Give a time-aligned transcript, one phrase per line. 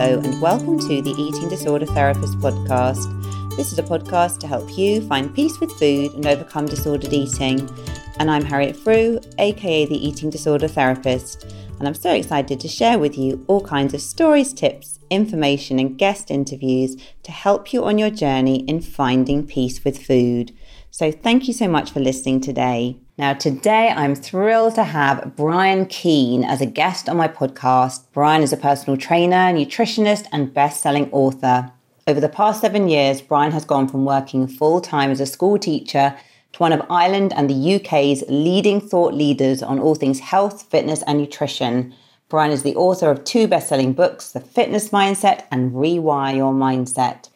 [0.00, 3.04] Hello, and welcome to the Eating Disorder Therapist podcast.
[3.54, 7.68] This is a podcast to help you find peace with food and overcome disordered eating.
[8.18, 11.44] And I'm Harriet Frew, aka the Eating Disorder Therapist,
[11.78, 15.98] and I'm so excited to share with you all kinds of stories, tips, information, and
[15.98, 20.56] guest interviews to help you on your journey in finding peace with food.
[20.90, 22.96] So, thank you so much for listening today.
[23.20, 28.04] Now, today I'm thrilled to have Brian Keane as a guest on my podcast.
[28.14, 31.70] Brian is a personal trainer, nutritionist, and best selling author.
[32.06, 35.58] Over the past seven years, Brian has gone from working full time as a school
[35.58, 36.16] teacher
[36.52, 41.02] to one of Ireland and the UK's leading thought leaders on all things health, fitness,
[41.02, 41.94] and nutrition.
[42.30, 46.54] Brian is the author of two best selling books, The Fitness Mindset and Rewire Your
[46.54, 47.28] Mindset.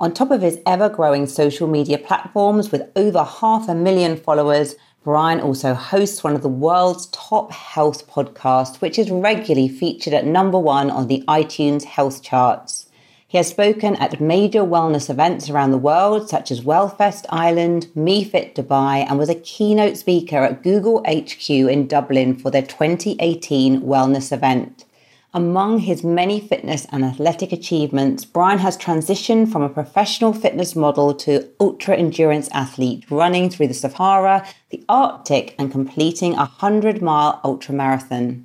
[0.00, 4.74] On top of his ever growing social media platforms with over half a million followers,
[5.02, 10.26] Brian also hosts one of the world's top health podcasts, which is regularly featured at
[10.26, 12.86] number one on the iTunes health charts.
[13.26, 18.54] He has spoken at major wellness events around the world, such as Wellfest Ireland, MeFit
[18.54, 24.32] Dubai, and was a keynote speaker at Google HQ in Dublin for their 2018 wellness
[24.32, 24.84] event.
[25.32, 31.14] Among his many fitness and athletic achievements, Brian has transitioned from a professional fitness model
[31.14, 37.40] to ultra endurance athlete, running through the Sahara, the Arctic, and completing a 100 mile
[37.44, 38.44] ultra marathon.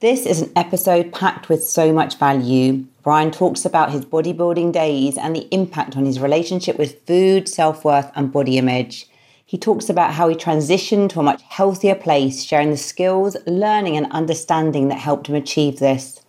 [0.00, 2.86] This is an episode packed with so much value.
[3.04, 7.84] Brian talks about his bodybuilding days and the impact on his relationship with food, self
[7.84, 9.06] worth, and body image.
[9.50, 13.96] He talks about how he transitioned to a much healthier place, sharing the skills, learning,
[13.96, 16.20] and understanding that helped him achieve this.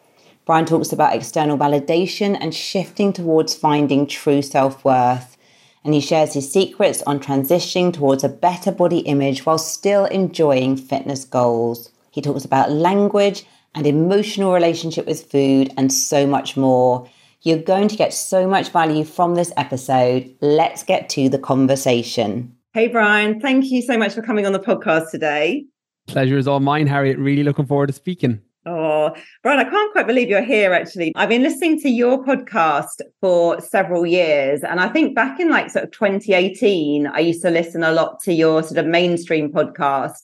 [0.44, 5.38] Brian talks about external validation and shifting towards finding true self worth.
[5.84, 10.76] And he shares his secrets on transitioning towards a better body image while still enjoying
[10.76, 11.92] fitness goals.
[12.10, 17.08] He talks about language and emotional relationship with food and so much more.
[17.44, 20.36] You're going to get so much value from this episode.
[20.42, 22.56] Let's get to the conversation.
[22.74, 25.66] Hey, Brian, thank you so much for coming on the podcast today.
[26.08, 27.18] Pleasure is all mine, Harriet.
[27.18, 28.40] Really looking forward to speaking.
[28.66, 31.12] Oh, Brian, I can't quite believe you're here actually.
[31.18, 34.64] I've been listening to your podcast for several years.
[34.64, 38.22] And I think back in like sort of 2018, I used to listen a lot
[38.22, 40.20] to your sort of mainstream podcast.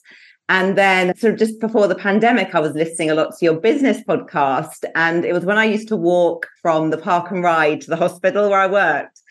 [0.48, 3.60] And then, sort of just before the pandemic, I was listening a lot to your
[3.60, 4.86] business podcast.
[4.96, 7.98] And it was when I used to walk from the park and ride to the
[7.98, 9.22] hospital where I worked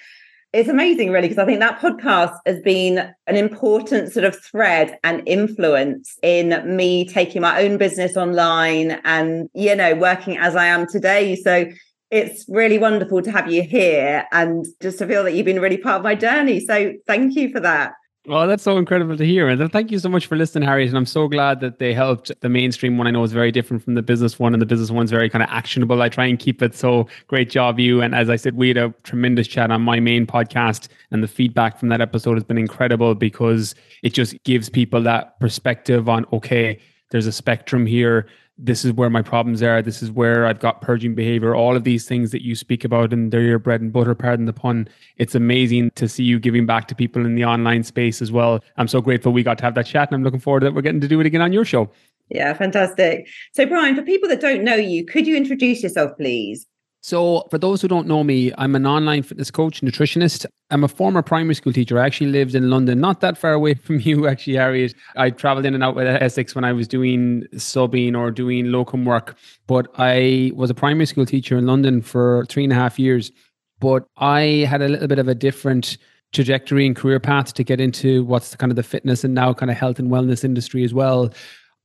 [0.57, 4.99] it's amazing really because i think that podcast has been an important sort of thread
[5.05, 10.67] and influence in me taking my own business online and you know working as i
[10.67, 11.37] am today.
[11.37, 11.67] So
[12.11, 15.77] it's really wonderful to have you here and just to feel that you've been really
[15.77, 16.61] part of my journey.
[16.61, 17.95] So thank you for that
[18.29, 19.49] Oh, that's so incredible to hear.
[19.49, 20.89] And thank you so much for listening, Harriet.
[20.89, 22.33] And I'm so glad that they helped.
[22.41, 24.91] The mainstream one I know is very different from the business one, and the business
[24.91, 26.03] one's very kind of actionable.
[26.03, 28.03] I try and keep it so great job, you.
[28.03, 31.29] And as I said, we had a tremendous chat on my main podcast, and the
[31.29, 36.27] feedback from that episode has been incredible because it just gives people that perspective on
[36.33, 38.27] okay, there's a spectrum here
[38.59, 39.83] this is where my problems are.
[39.83, 41.55] This is where I've got purging behavior.
[41.55, 44.47] All of these things that you speak about, and they're your bread and butter, pardon
[44.47, 44.89] the pun.
[45.19, 48.61] It's amazing to see you giving back to people in the online space as well.
[48.79, 50.83] I'm so grateful we got to have that chat, and I'm looking forward that we're
[50.83, 51.91] getting to do it again on your show.
[52.29, 53.29] Yeah, fantastic.
[53.53, 56.67] So, Brian, for people that don't know you, could you introduce yourself, please?
[57.07, 60.45] So, for those who don't know me, I'm an online fitness coach, nutritionist.
[60.73, 62.01] I'm a former primary school teacher.
[62.01, 64.93] I actually lived in London, not that far away from you, actually, Harriet.
[65.15, 69.05] I traveled in and out with Essex when I was doing subbing or doing locum
[69.05, 69.39] work.
[69.69, 73.31] But I was a primary school teacher in London for three and a half years.
[73.79, 75.99] But I had a little bit of a different
[76.33, 79.71] trajectory and career path to get into what's kind of the fitness and now kind
[79.71, 81.33] of health and wellness industry as well.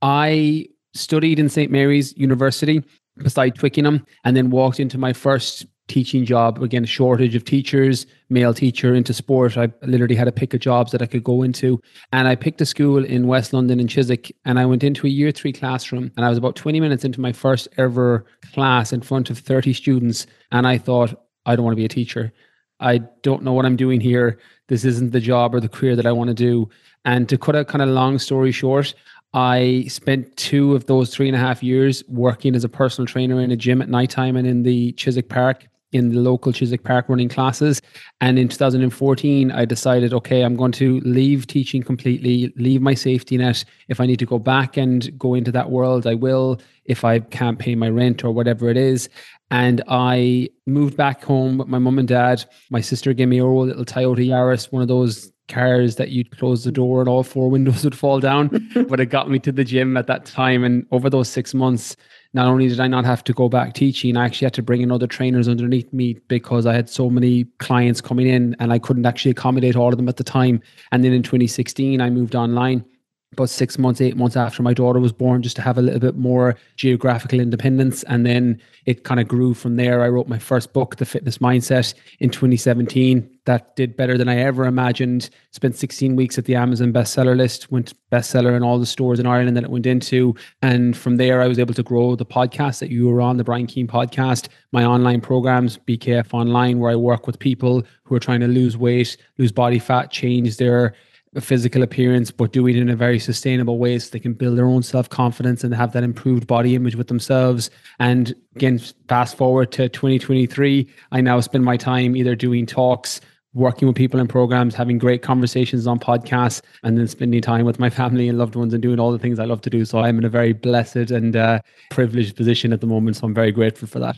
[0.01, 0.65] I
[0.95, 1.71] studied in St.
[1.71, 2.83] Mary's University
[3.17, 6.61] beside Twickenham and then walked into my first teaching job.
[6.63, 9.57] Again shortage of teachers male teacher into sport.
[9.57, 11.81] I literally had to pick a jobs that i could go into.
[12.13, 15.09] And i picked a school in west london in chiswick and i went into a
[15.09, 16.11] year three classroom.
[16.15, 19.73] And i was about 20 minutes into my first ever class in front of 30
[19.73, 20.27] students.
[20.51, 21.13] And i thought
[21.45, 22.31] i don't want to be a teacher.
[22.79, 24.39] I don't know what i'm doing here.
[24.69, 26.69] This isn't the job or the career that i want to do.
[27.03, 28.93] And to cut a kind of long story short
[29.33, 33.39] I spent two of those three and a half years working as a personal trainer
[33.39, 37.07] in a gym at nighttime and in the Chiswick Park, in the local Chiswick Park
[37.07, 37.81] running classes.
[38.19, 43.37] And in 2014, I decided, okay, I'm going to leave teaching completely, leave my safety
[43.37, 43.63] net.
[43.87, 47.19] If I need to go back and go into that world, I will, if I
[47.19, 49.07] can't pay my rent or whatever it is.
[49.49, 52.43] And I moved back home with my mum and dad.
[52.69, 56.63] My sister gave me a little Toyota Yaris, one of those cars that you'd close
[56.63, 58.47] the door and all four windows would fall down.
[58.89, 60.63] but it got me to the gym at that time.
[60.63, 61.95] And over those six months,
[62.33, 64.81] not only did I not have to go back teaching, I actually had to bring
[64.81, 68.79] in other trainers underneath me because I had so many clients coming in and I
[68.79, 70.61] couldn't actually accommodate all of them at the time.
[70.91, 72.85] And then in 2016, I moved online
[73.33, 76.01] about six months, eight months after my daughter was born, just to have a little
[76.01, 78.03] bit more geographical independence.
[78.03, 80.01] And then it kind of grew from there.
[80.01, 83.29] I wrote my first book, The Fitness Mindset, in 2017.
[83.45, 85.29] That did better than I ever imagined.
[85.51, 89.25] Spent 16 weeks at the Amazon bestseller list, went bestseller in all the stores in
[89.25, 90.35] Ireland that it went into.
[90.61, 93.45] And from there, I was able to grow the podcast that you were on, the
[93.45, 98.19] Brian Keane podcast, my online programs, BKF Online, where I work with people who are
[98.19, 100.95] trying to lose weight, lose body fat, change their
[101.39, 104.65] physical appearance, but do it in a very sustainable way so they can build their
[104.65, 107.69] own self confidence and have that improved body image with themselves.
[107.99, 113.21] And again, fast forward to 2023, I now spend my time either doing talks,
[113.53, 117.79] working with people in programs, having great conversations on podcasts, and then spending time with
[117.79, 119.85] my family and loved ones and doing all the things I love to do.
[119.85, 121.59] So I'm in a very blessed and uh,
[121.91, 123.15] privileged position at the moment.
[123.15, 124.17] So I'm very grateful for that.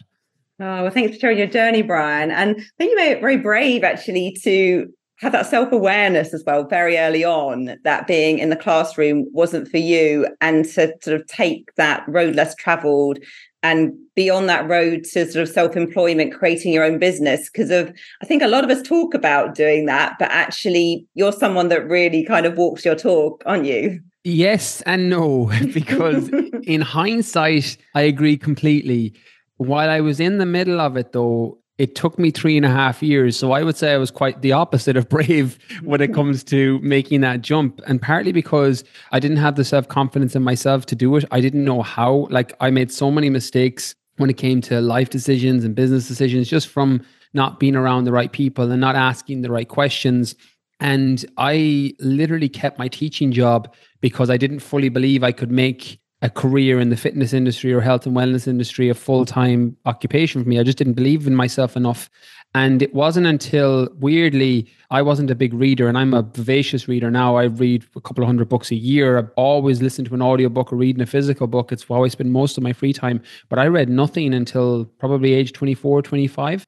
[0.60, 2.32] Oh, well, thanks for sharing your journey, Brian.
[2.32, 4.92] And I think you made it very brave actually to
[5.24, 9.78] have that self-awareness as well very early on that being in the classroom wasn't for
[9.78, 13.20] you and to sort of take that road less traveled
[13.64, 17.94] and be on that road to sort of self-employment creating your own business because of
[18.22, 21.88] i think a lot of us talk about doing that but actually you're someone that
[21.88, 24.02] really kind of walks your talk aren't you?
[24.26, 26.30] Yes and no because
[26.64, 29.14] in hindsight i agree completely.
[29.56, 32.70] While i was in the middle of it though it took me three and a
[32.70, 33.38] half years.
[33.38, 36.80] So I would say I was quite the opposite of brave when it comes to
[36.80, 37.82] making that jump.
[37.88, 41.26] And partly because I didn't have the self confidence in myself to do it.
[41.32, 42.28] I didn't know how.
[42.30, 46.48] Like I made so many mistakes when it came to life decisions and business decisions
[46.48, 47.04] just from
[47.34, 50.36] not being around the right people and not asking the right questions.
[50.80, 56.00] And I literally kept my teaching job because I didn't fully believe I could make
[56.24, 60.48] a career in the fitness industry or health and wellness industry a full-time occupation for
[60.48, 60.58] me.
[60.58, 62.10] I just didn't believe in myself enough.
[62.56, 67.12] And it wasn't until weirdly i wasn't a big reader and i'm a vivacious reader
[67.12, 67.36] now.
[67.36, 69.18] I read a couple of hundred books a year.
[69.18, 71.72] I've always listened to an audiobook or reading a physical book.
[71.72, 73.22] It's how i spend most of my free time.
[73.50, 76.66] But i read nothing until probably age 24 25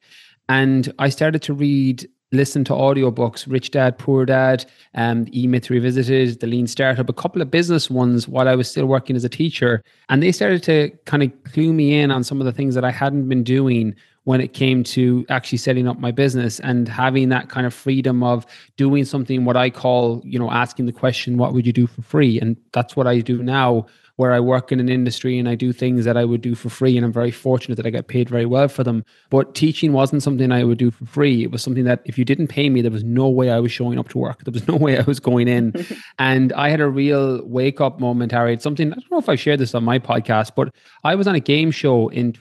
[0.49, 6.39] and i started to read listen to audiobooks, Rich Dad, Poor Dad, um, E-Myth Revisited,
[6.39, 9.29] The Lean Startup, a couple of business ones while I was still working as a
[9.29, 9.83] teacher.
[10.09, 12.83] And they started to kind of clue me in on some of the things that
[12.83, 13.95] I hadn't been doing
[14.25, 18.23] when it came to actually setting up my business and having that kind of freedom
[18.23, 18.45] of
[18.75, 22.01] doing something what I call, you know, asking the question, what would you do for
[22.01, 22.39] free?
[22.39, 23.85] And that's what I do now
[24.17, 26.69] where I work in an industry and I do things that I would do for
[26.69, 26.95] free.
[26.95, 29.03] And I'm very fortunate that I get paid very well for them.
[29.29, 31.43] But teaching wasn't something I would do for free.
[31.43, 33.71] It was something that if you didn't pay me, there was no way I was
[33.71, 34.43] showing up to work.
[34.43, 35.73] There was no way I was going in.
[36.19, 38.53] and I had a real wake up moment, Harry.
[38.53, 40.73] It's something, I don't know if I shared this on my podcast, but
[41.03, 42.31] I was on a game show in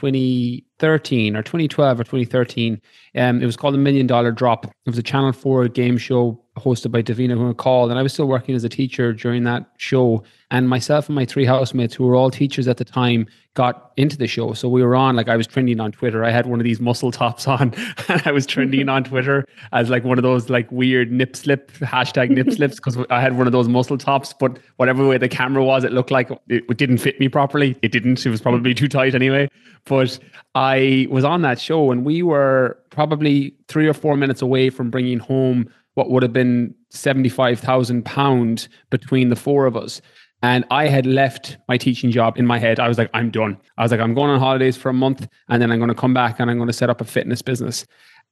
[0.78, 2.80] 2013 or 2012 or 2013.
[3.16, 4.66] Um, it was called the Million Dollar Drop.
[4.66, 7.90] It was a Channel 4 game show hosted by Davina McCall.
[7.90, 10.22] And I was still working as a teacher during that show.
[10.50, 14.16] And myself and my three housemates, who were all teachers at the time, got into
[14.16, 14.52] the show.
[14.52, 16.24] So we were on, like, I was trending on Twitter.
[16.24, 17.72] I had one of these muscle tops on,
[18.08, 21.70] and I was trending on Twitter as like one of those like weird nip slip,
[21.72, 24.32] hashtag nip slips, because I had one of those muscle tops.
[24.32, 27.76] But whatever way the camera was, it looked like it, it didn't fit me properly.
[27.82, 28.24] It didn't.
[28.26, 29.48] It was probably too tight anyway.
[29.84, 30.18] But
[30.54, 34.90] I was on that show, and we were probably three or four minutes away from
[34.90, 40.00] bringing home what would have been £75,000 between the four of us.
[40.44, 42.78] And I had left my teaching job in my head.
[42.78, 43.58] I was like, I'm done.
[43.78, 45.94] I was like, I'm going on holidays for a month and then I'm going to
[45.94, 47.86] come back and I'm going to set up a fitness business.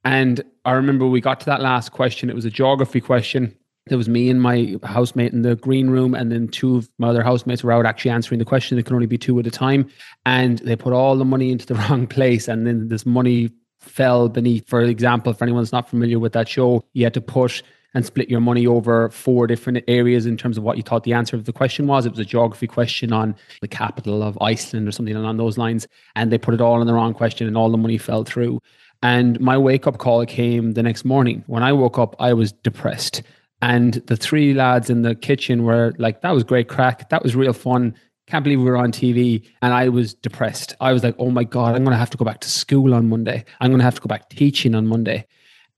[0.04, 2.28] And I remember we got to that last question.
[2.28, 3.56] It was a geography question.
[3.86, 7.08] There was me and my housemate in the green room, and then two of my
[7.08, 8.78] other housemates were out actually answering the question.
[8.78, 9.88] It could only be two at a time.
[10.26, 12.46] And they put all the money into the wrong place.
[12.46, 13.50] And then this money
[13.80, 17.22] fell beneath, for example, for anyone that's not familiar with that show, you had to
[17.22, 17.62] put
[17.94, 21.12] and split your money over four different areas in terms of what you thought the
[21.12, 22.06] answer of the question was.
[22.06, 25.86] It was a geography question on the capital of Iceland or something along those lines.
[26.16, 28.60] And they put it all in the wrong question and all the money fell through.
[29.02, 31.44] And my wake up call came the next morning.
[31.46, 33.22] When I woke up, I was depressed.
[33.60, 37.10] And the three lads in the kitchen were like, that was great crack.
[37.10, 37.94] That was real fun
[38.32, 39.46] can't believe we were on TV.
[39.60, 40.74] And I was depressed.
[40.80, 42.94] I was like, oh my God, I'm going to have to go back to school
[42.94, 43.44] on Monday.
[43.60, 45.26] I'm going to have to go back teaching on Monday.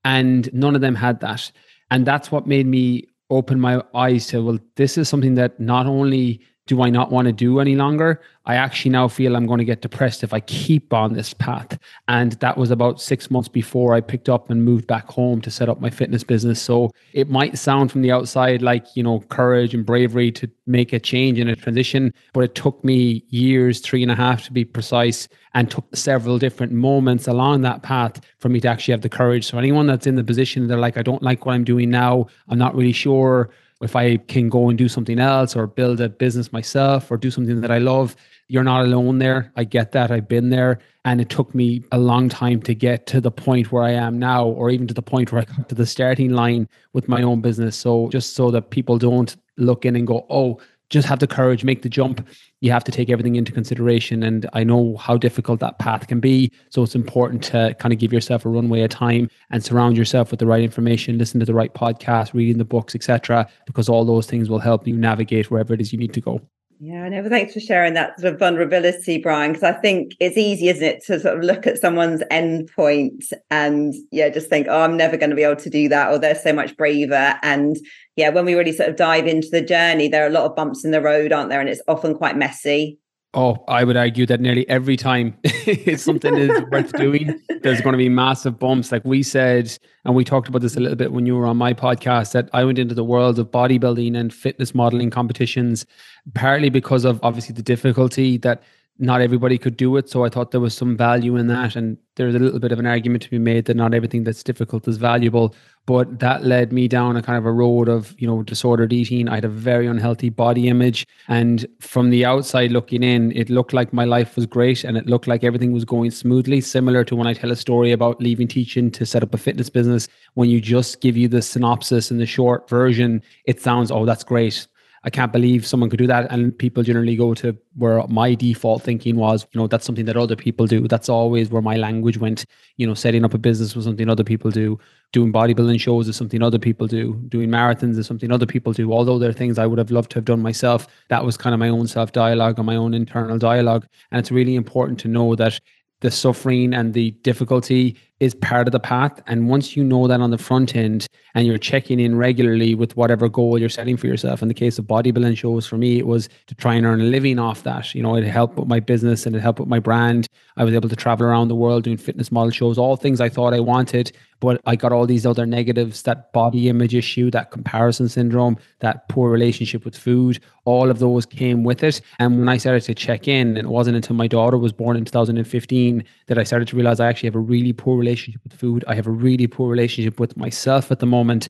[0.05, 1.51] And none of them had that.
[1.91, 5.87] And that's what made me open my eyes to, well, this is something that not
[5.87, 8.21] only do I not want to do any longer?
[8.47, 11.77] I actually now feel I'm going to get depressed if I keep on this path.
[12.07, 15.51] And that was about six months before I picked up and moved back home to
[15.51, 16.61] set up my fitness business.
[16.61, 20.93] So it might sound from the outside like, you know, courage and bravery to make
[20.93, 24.53] a change and a transition, but it took me years, three and a half to
[24.53, 29.01] be precise, and took several different moments along that path for me to actually have
[29.01, 29.45] the courage.
[29.45, 32.27] So anyone that's in the position, they're like, I don't like what I'm doing now.
[32.49, 33.51] I'm not really sure
[33.81, 37.29] if I can go and do something else or build a business myself or do
[37.29, 38.15] something that I love,
[38.47, 39.51] you're not alone there.
[39.55, 40.11] I get that.
[40.11, 40.79] I've been there.
[41.03, 44.17] And it took me a long time to get to the point where I am
[44.17, 47.21] now, or even to the point where I got to the starting line with my
[47.21, 47.75] own business.
[47.75, 51.63] So just so that people don't look in and go, oh, just have the courage,
[51.63, 52.27] make the jump.
[52.61, 54.23] You have to take everything into consideration.
[54.23, 56.51] And I know how difficult that path can be.
[56.69, 60.31] So it's important to kind of give yourself a runway of time and surround yourself
[60.31, 63.47] with the right information, listen to the right podcast, reading the books, etc.
[63.65, 66.41] Because all those things will help you navigate wherever it is you need to go.
[66.79, 70.67] Yeah, no, thanks for sharing that sort of vulnerability, Brian, because I think it's easy,
[70.67, 74.81] isn't it, to sort of look at someone's end point and yeah, just think, oh,
[74.81, 77.39] I'm never going to be able to do that, or they're so much braver.
[77.43, 77.77] And
[78.17, 80.55] yeah, when we really sort of dive into the journey, there are a lot of
[80.55, 81.61] bumps in the road, aren't there?
[81.61, 82.99] And it's often quite messy.
[83.35, 85.37] Oh, I would argue that nearly every time
[85.97, 88.93] something is worth doing, there's going to be massive bumps.
[88.93, 91.57] Like we said, and we talked about this a little bit when you were on
[91.57, 95.85] my podcast, that I went into the world of bodybuilding and fitness modeling competitions,
[96.33, 98.63] partly because of obviously the difficulty that
[98.97, 100.09] not everybody could do it.
[100.09, 101.75] So I thought there was some value in that.
[101.75, 104.41] And there's a little bit of an argument to be made that not everything that's
[104.41, 105.53] difficult is valuable.
[105.85, 109.27] But that led me down a kind of a road of, you know, disordered eating.
[109.27, 111.05] I had a very unhealthy body image.
[111.27, 115.07] And from the outside looking in, it looked like my life was great and it
[115.07, 118.47] looked like everything was going smoothly, similar to when I tell a story about leaving
[118.47, 120.07] teaching to set up a fitness business.
[120.35, 124.23] When you just give you the synopsis and the short version, it sounds, oh, that's
[124.23, 124.67] great
[125.05, 126.31] I can't believe someone could do that.
[126.31, 130.17] And people generally go to where my default thinking was, you know, that's something that
[130.17, 130.87] other people do.
[130.87, 132.45] That's always where my language went.
[132.77, 134.79] You know, setting up a business was something other people do.
[135.13, 137.13] Doing bodybuilding shows is something other people do.
[137.29, 138.91] Doing marathons is something other people do.
[138.91, 141.53] Although there are things I would have loved to have done myself, that was kind
[141.53, 143.85] of my own self dialogue and my own internal dialogue.
[144.11, 145.59] And it's really important to know that
[146.01, 149.21] the suffering and the difficulty is part of the path.
[149.27, 152.95] And once you know that on the front end and you're checking in regularly with
[152.95, 156.07] whatever goal you're setting for yourself, in the case of bodybuilding shows, for me, it
[156.07, 157.93] was to try and earn a living off that.
[157.93, 160.27] You know, it helped with my business and it helped with my brand.
[160.55, 163.27] I was able to travel around the world doing fitness model shows, all things I
[163.27, 164.15] thought I wanted.
[164.39, 169.07] But I got all these other negatives that body image issue, that comparison syndrome, that
[169.09, 172.01] poor relationship with food, all of those came with it.
[172.19, 175.05] And when I started to check in, it wasn't until my daughter was born in
[175.05, 178.83] 2015 that I started to realize I actually have a really poor relationship with food.
[178.87, 181.47] I have a really poor relationship with myself at the moment.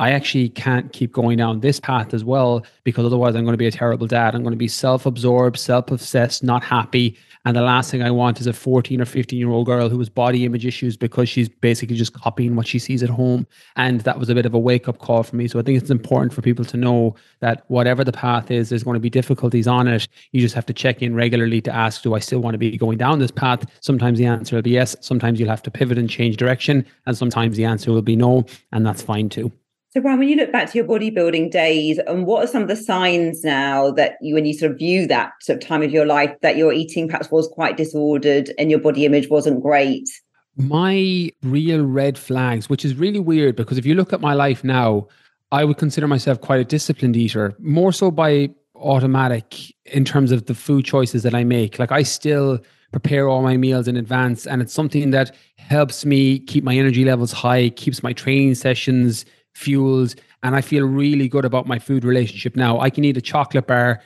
[0.00, 3.58] I actually can't keep going down this path as well because otherwise I'm going to
[3.58, 4.34] be a terrible dad.
[4.34, 7.18] I'm going to be self absorbed, self obsessed, not happy.
[7.48, 9.98] And the last thing I want is a 14 or 15 year old girl who
[10.00, 13.46] has body image issues because she's basically just copying what she sees at home.
[13.74, 15.48] And that was a bit of a wake up call for me.
[15.48, 18.82] So I think it's important for people to know that whatever the path is, there's
[18.84, 20.08] going to be difficulties on it.
[20.32, 22.76] You just have to check in regularly to ask, do I still want to be
[22.76, 23.64] going down this path?
[23.80, 24.94] Sometimes the answer will be yes.
[25.00, 26.84] Sometimes you'll have to pivot and change direction.
[27.06, 28.44] And sometimes the answer will be no.
[28.72, 29.50] And that's fine too.
[29.98, 32.68] So, Brian, when you look back to your bodybuilding days, and what are some of
[32.68, 35.90] the signs now that you, when you sort of view that sort of time of
[35.90, 40.08] your life, that your eating perhaps was quite disordered and your body image wasn't great?
[40.54, 44.62] My real red flags, which is really weird because if you look at my life
[44.62, 45.08] now,
[45.50, 50.46] I would consider myself quite a disciplined eater, more so by automatic in terms of
[50.46, 51.80] the food choices that I make.
[51.80, 52.60] Like I still
[52.92, 57.04] prepare all my meals in advance, and it's something that helps me keep my energy
[57.04, 59.24] levels high, keeps my training sessions
[59.58, 62.78] fuels, and I feel really good about my food relationship now.
[62.78, 64.00] I can eat a chocolate bar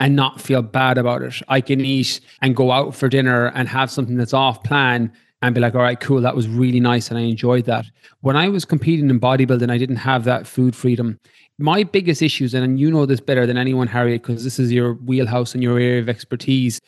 [0.00, 1.40] and not feel bad about it.
[1.48, 5.10] I can eat and go out for dinner and have something that's off plan
[5.40, 7.86] and be like, all right, cool, that was really nice and I enjoyed that.
[8.20, 11.18] When I was competing in bodybuilding, I didn't have that food freedom.
[11.58, 14.94] My biggest issues, and you know this better than anyone, Harriet, because this is your
[14.94, 16.80] wheelhouse and your area of expertise.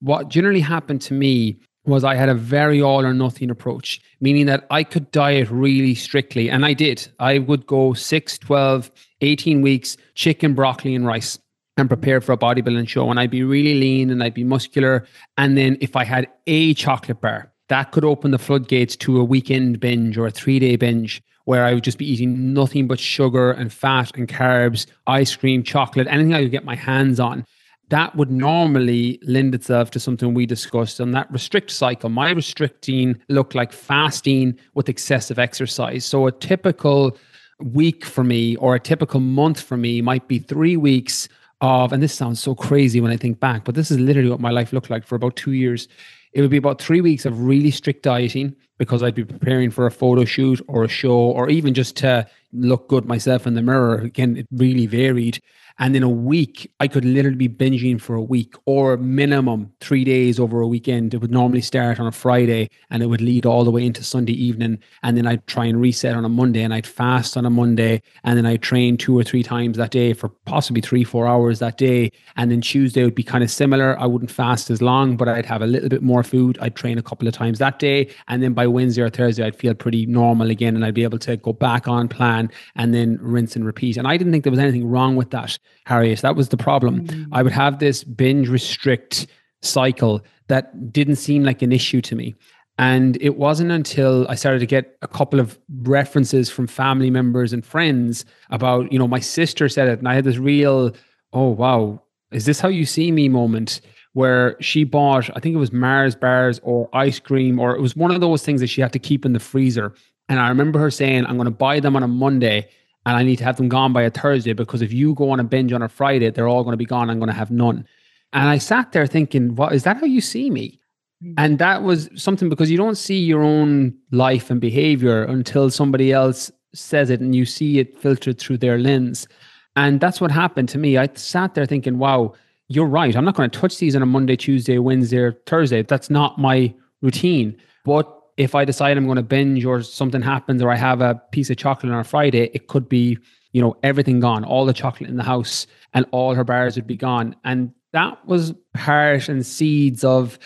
[0.00, 4.46] What generally happened to me was I had a very all or nothing approach, meaning
[4.46, 6.50] that I could diet really strictly.
[6.50, 7.08] And I did.
[7.18, 8.90] I would go 6, 12,
[9.20, 11.38] 18 weeks, chicken, broccoli, and rice
[11.76, 13.10] and prepare for a bodybuilding show.
[13.10, 15.06] And I'd be really lean and I'd be muscular.
[15.36, 19.24] And then if I had a chocolate bar, that could open the floodgates to a
[19.24, 22.98] weekend binge or a three day binge where I would just be eating nothing but
[22.98, 27.44] sugar and fat and carbs, ice cream, chocolate, anything I could get my hands on
[27.88, 32.08] that would normally lend itself to something we discussed on that restrict cycle.
[32.08, 36.04] My restricting looked like fasting with excessive exercise.
[36.04, 37.16] So a typical
[37.60, 41.28] week for me or a typical month for me might be three weeks
[41.60, 44.40] of, and this sounds so crazy when I think back, but this is literally what
[44.40, 45.88] my life looked like for about two years.
[46.32, 49.86] It would be about three weeks of really strict dieting because I'd be preparing for
[49.86, 53.62] a photo shoot or a show or even just to look good myself in the
[53.62, 53.96] mirror.
[53.96, 55.40] Again, it really varied.
[55.78, 60.04] And in a week, I could literally be binging for a week or minimum three
[60.04, 61.12] days over a weekend.
[61.12, 64.02] It would normally start on a Friday and it would lead all the way into
[64.02, 64.78] Sunday evening.
[65.02, 68.00] And then I'd try and reset on a Monday and I'd fast on a Monday.
[68.24, 71.58] And then I'd train two or three times that day for possibly three, four hours
[71.58, 72.10] that day.
[72.36, 73.98] And then Tuesday would be kind of similar.
[74.00, 76.56] I wouldn't fast as long, but I'd have a little bit more food.
[76.62, 78.08] I'd train a couple of times that day.
[78.28, 81.18] And then by Wednesday or Thursday, I'd feel pretty normal again and I'd be able
[81.18, 83.98] to go back on plan and then rinse and repeat.
[83.98, 85.58] And I didn't think there was anything wrong with that.
[85.84, 86.20] Harriet.
[86.20, 87.06] That was the problem.
[87.06, 87.28] Mm.
[87.32, 89.26] I would have this binge restrict
[89.62, 92.34] cycle that didn't seem like an issue to me.
[92.78, 97.52] And it wasn't until I started to get a couple of references from family members
[97.52, 99.98] and friends about, you know, my sister said it.
[99.98, 100.94] And I had this real,
[101.32, 103.80] oh, wow, is this how you see me moment?
[104.12, 107.96] Where she bought, I think it was Mars bars or ice cream, or it was
[107.96, 109.94] one of those things that she had to keep in the freezer.
[110.28, 112.68] And I remember her saying, I'm going to buy them on a Monday
[113.06, 115.38] and I need to have them gone by a Thursday because if you go on
[115.38, 117.08] a binge on a Friday, they're all going to be gone.
[117.08, 117.86] I'm going to have none.
[118.32, 120.80] And I sat there thinking, what is that how you see me?
[121.22, 121.34] Mm-hmm.
[121.38, 126.12] And that was something because you don't see your own life and behavior until somebody
[126.12, 129.28] else says it and you see it filtered through their lens.
[129.76, 130.98] And that's what happened to me.
[130.98, 132.34] I sat there thinking, wow,
[132.68, 133.14] you're right.
[133.14, 135.82] I'm not going to touch these on a Monday, Tuesday, Wednesday, or Thursday.
[135.82, 137.56] That's not my routine.
[137.84, 141.20] But if I decide I'm going to binge or something happens or I have a
[141.32, 143.18] piece of chocolate on a Friday, it could be,
[143.52, 146.86] you know, everything gone, all the chocolate in the house and all her bars would
[146.86, 147.34] be gone.
[147.44, 150.38] And that was part and seeds of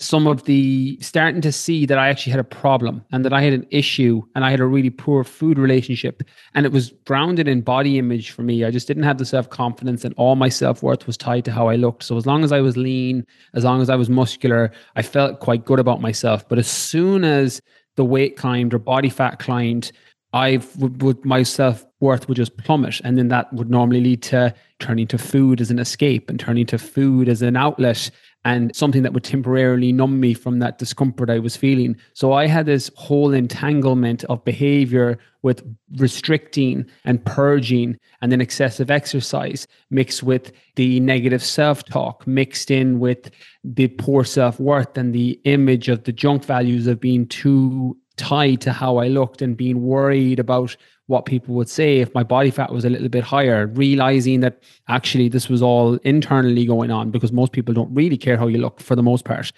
[0.00, 3.42] some of the starting to see that I actually had a problem and that I
[3.42, 6.22] had an issue and I had a really poor food relationship.
[6.54, 8.64] And it was grounded in body image for me.
[8.64, 11.52] I just didn't have the self confidence and all my self worth was tied to
[11.52, 12.04] how I looked.
[12.04, 15.40] So as long as I was lean, as long as I was muscular, I felt
[15.40, 16.48] quite good about myself.
[16.48, 17.60] But as soon as
[17.96, 19.90] the weight climbed or body fat climbed,
[20.32, 24.22] I would, would my self worth would just plummet, and then that would normally lead
[24.24, 28.10] to turning to food as an escape and turning to food as an outlet
[28.48, 31.94] and something that would temporarily numb me from that discomfort I was feeling.
[32.14, 35.62] So I had this whole entanglement of behavior with
[35.98, 43.00] restricting and purging and then excessive exercise mixed with the negative self talk, mixed in
[43.00, 43.30] with
[43.62, 48.62] the poor self worth and the image of the junk values of being too tied
[48.62, 50.74] to how I looked and being worried about
[51.08, 54.62] what people would say if my body fat was a little bit higher, realizing that
[54.88, 58.58] actually this was all internally going on because most people don't really care how you
[58.58, 59.50] look for the most part.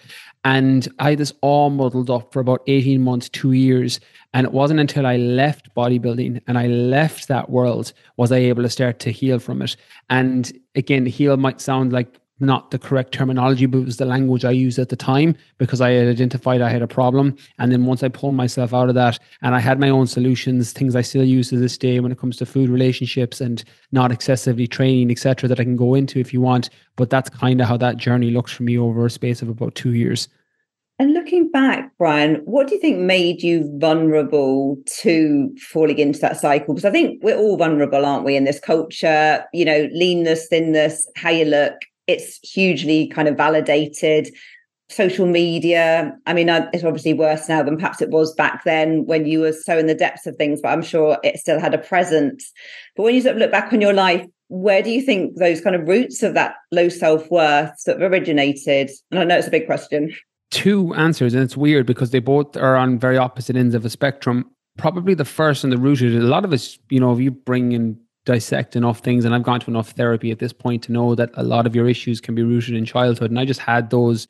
[0.45, 3.99] And I had this all muddled up for about 18 months, two years.
[4.33, 8.63] And it wasn't until I left bodybuilding and I left that world was I able
[8.63, 9.75] to start to heal from it.
[10.09, 14.43] And again, heal might sound like not the correct terminology, but it was the language
[14.43, 17.35] I used at the time because I had identified I had a problem.
[17.59, 20.73] And then once I pulled myself out of that and I had my own solutions,
[20.73, 24.11] things I still use to this day when it comes to food relationships and not
[24.11, 26.69] excessively training, etc., that I can go into if you want.
[26.95, 29.75] But that's kind of how that journey looks for me over a space of about
[29.75, 30.27] two years.
[31.01, 36.39] And looking back, Brian, what do you think made you vulnerable to falling into that
[36.39, 36.75] cycle?
[36.75, 39.43] Because I think we're all vulnerable, aren't we, in this culture?
[39.51, 41.73] You know, leanness, thinness, how you look
[42.07, 44.29] it's hugely kind of validated.
[44.89, 49.25] Social media i mean it's obviously worse now than perhaps it was back then when
[49.25, 51.77] you were so in the depths of things but i'm sure it still had a
[51.77, 52.51] presence.
[52.97, 55.61] But when you sort of look back on your life where do you think those
[55.61, 58.91] kind of roots of that low self-worth sort of originated?
[59.11, 60.13] And i know it's a big question.
[60.49, 63.89] Two answers and it's weird because they both are on very opposite ends of a
[63.89, 64.51] spectrum.
[64.77, 67.71] Probably the first and the rooted a lot of us you know if you bring
[67.71, 71.15] in dissect enough things and I've gone to enough therapy at this point to know
[71.15, 73.89] that a lot of your issues can be rooted in childhood and I just had
[73.89, 74.27] those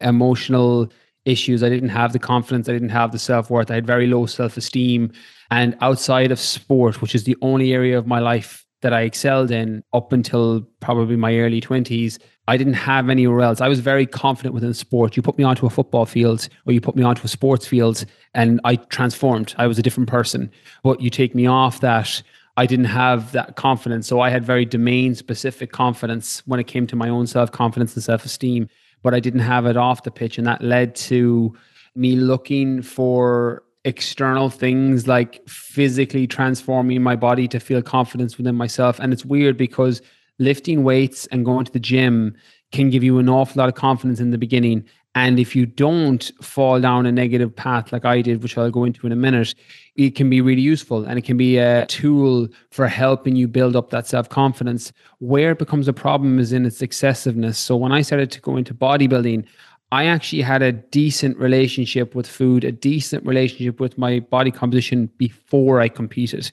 [0.00, 0.92] emotional
[1.24, 4.26] issues I didn't have the confidence I didn't have the self-worth I had very low
[4.26, 5.12] self-esteem
[5.50, 9.50] and outside of sport which is the only area of my life that I excelled
[9.50, 12.18] in up until probably my early 20s
[12.50, 13.60] I didn't have anywhere else.
[13.60, 15.16] I was very confident within sport.
[15.16, 18.04] You put me onto a football field or you put me onto a sports field
[18.34, 19.54] and I transformed.
[19.56, 20.50] I was a different person.
[20.82, 22.20] But you take me off that
[22.60, 24.06] I didn't have that confidence.
[24.06, 27.94] So I had very domain specific confidence when it came to my own self confidence
[27.94, 28.68] and self esteem,
[29.02, 30.36] but I didn't have it off the pitch.
[30.36, 31.56] And that led to
[31.94, 39.00] me looking for external things like physically transforming my body to feel confidence within myself.
[39.00, 40.02] And it's weird because
[40.38, 42.36] lifting weights and going to the gym
[42.72, 46.30] can give you an awful lot of confidence in the beginning And if you don't
[46.40, 49.54] fall down a negative path like I did, which I'll go into in a minute,
[49.96, 53.74] it can be really useful and it can be a tool for helping you build
[53.74, 54.92] up that self confidence.
[55.18, 57.58] Where it becomes a problem is in its excessiveness.
[57.58, 59.46] So when I started to go into bodybuilding,
[59.92, 65.06] I actually had a decent relationship with food, a decent relationship with my body composition
[65.18, 66.52] before I competed.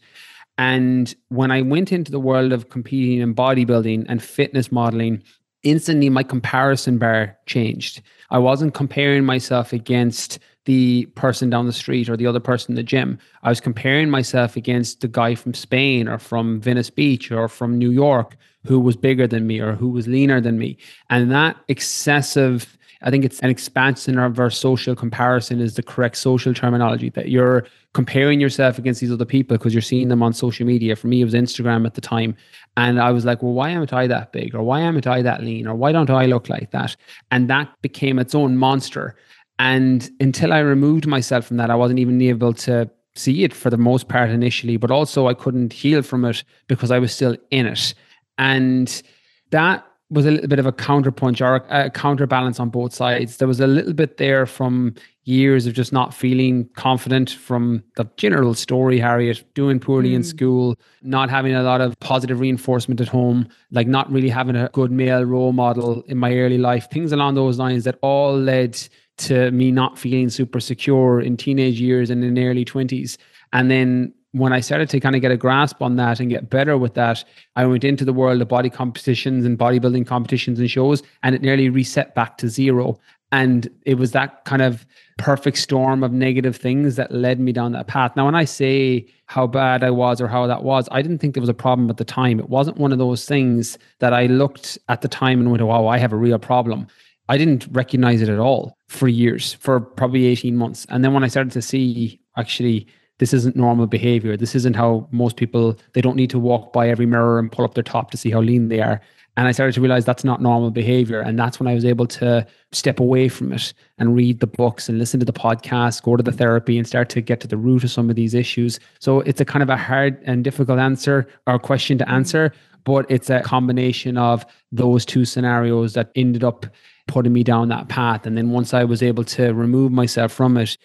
[0.58, 5.22] And when I went into the world of competing in bodybuilding and fitness modeling,
[5.64, 8.02] instantly my comparison bar changed.
[8.30, 12.76] I wasn't comparing myself against the person down the street or the other person in
[12.76, 13.18] the gym.
[13.44, 17.78] I was comparing myself against the guy from Spain or from Venice Beach or from
[17.78, 20.78] New York who was bigger than me or who was leaner than me.
[21.10, 26.18] And that excessive I think it's an expansion of our social comparison is the correct
[26.18, 30.34] social terminology that you're comparing yourself against these other people because you're seeing them on
[30.34, 30.96] social media.
[30.96, 32.36] For me, it was Instagram at the time.
[32.76, 34.54] And I was like, well, why aren't I that big?
[34.56, 35.68] Or why aren't I that lean?
[35.68, 36.96] Or why don't I look like that?
[37.32, 39.16] And that became its own monster.
[39.60, 43.70] And until I removed myself from that, I wasn't even able to see it for
[43.70, 47.36] the most part initially, but also I couldn't heal from it because I was still
[47.50, 47.94] in it.
[48.38, 49.02] And
[49.50, 53.38] that was a little bit of a counterpunch or a counterbalance on both sides.
[53.38, 58.10] There was a little bit there from years of just not feeling confident from the
[58.16, 60.16] general story, Harriet, doing poorly mm.
[60.16, 64.56] in school, not having a lot of positive reinforcement at home, like not really having
[64.56, 68.38] a good male role model in my early life, things along those lines that all
[68.40, 68.80] led
[69.18, 73.18] to me not feeling super secure in teenage years and in early 20s.
[73.52, 76.50] And then when I started to kind of get a grasp on that and get
[76.50, 77.24] better with that,
[77.56, 81.42] I went into the world of body competitions and bodybuilding competitions and shows, and it
[81.42, 83.00] nearly reset back to zero.
[83.32, 84.86] And it was that kind of
[85.18, 88.16] perfect storm of negative things that led me down that path.
[88.16, 91.34] Now, when I say how bad I was or how that was, I didn't think
[91.34, 92.40] there was a problem at the time.
[92.40, 95.88] It wasn't one of those things that I looked at the time and went, wow,
[95.88, 96.88] I have a real problem.
[97.28, 100.86] I didn't recognize it at all for years, for probably 18 months.
[100.90, 102.88] And then when I started to see actually
[103.20, 104.38] this isn't normal behavior.
[104.38, 107.66] This isn't how most people, they don't need to walk by every mirror and pull
[107.66, 109.02] up their top to see how lean they are.
[109.38, 111.22] And I started to realize that's not normal behavior.
[111.22, 114.90] And that's when I was able to step away from it and read the books
[114.90, 117.58] and listen to the podcasts, go to the therapy and start to get to the
[117.58, 118.80] root of some of these issues.
[119.00, 122.52] So it's a kind of a hard and difficult answer or question to answer,
[122.84, 126.66] but it's a combination of those two scenarios that ended up
[127.08, 128.26] putting me down that path.
[128.26, 130.78] And then once I was able to remove myself from it,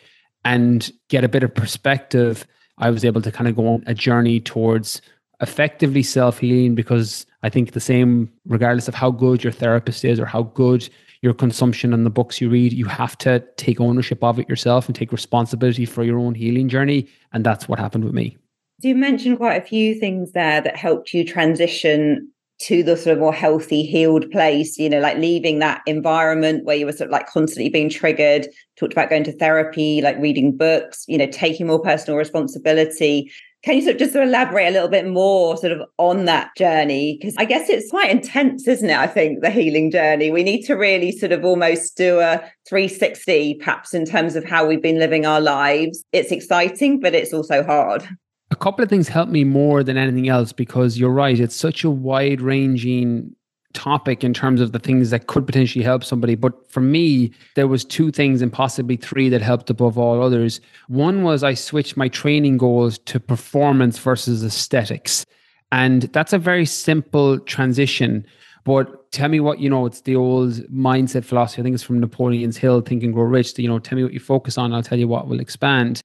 [0.45, 2.47] and get a bit of perspective,
[2.79, 5.01] I was able to kind of go on a journey towards
[5.41, 10.21] effectively self healing because I think the same, regardless of how good your therapist is
[10.21, 10.89] or how good
[11.23, 14.87] your consumption and the books you read, you have to take ownership of it yourself
[14.87, 17.09] and take responsibility for your own healing journey.
[17.33, 18.37] And that's what happened with me.
[18.81, 22.32] You mentioned quite a few things there that helped you transition
[22.63, 26.77] to the sort of more healthy, healed place, you know, like leaving that environment where
[26.77, 28.47] you were sort of like constantly being triggered,
[28.77, 33.31] talked about going to therapy, like reading books, you know, taking more personal responsibility.
[33.65, 36.25] Can you sort of just sort of elaborate a little bit more sort of on
[36.25, 37.19] that journey?
[37.21, 38.97] Because I guess it's quite intense, isn't it?
[38.97, 40.31] I think the healing journey.
[40.31, 44.67] We need to really sort of almost do a 360, perhaps in terms of how
[44.67, 46.03] we've been living our lives.
[46.13, 48.09] It's exciting, but it's also hard
[48.53, 51.41] a couple of things helped me more than anything else because you're right.
[51.41, 53.35] It's such a wide ranging
[53.73, 56.35] topic in terms of the things that could potentially help somebody.
[56.35, 60.61] But for me, there was two things and possibly three that helped above all others.
[60.89, 65.25] One was I switched my training goals to performance versus aesthetics.
[65.73, 68.27] And that's a very simple transition.
[68.65, 71.63] But tell me what, you know, it's the old mindset philosophy.
[71.63, 73.59] I think it's from Napoleon's Hill, Think and Grow Rich.
[73.59, 74.75] You know, tell me what you focus on.
[74.75, 76.03] I'll tell you what will expand.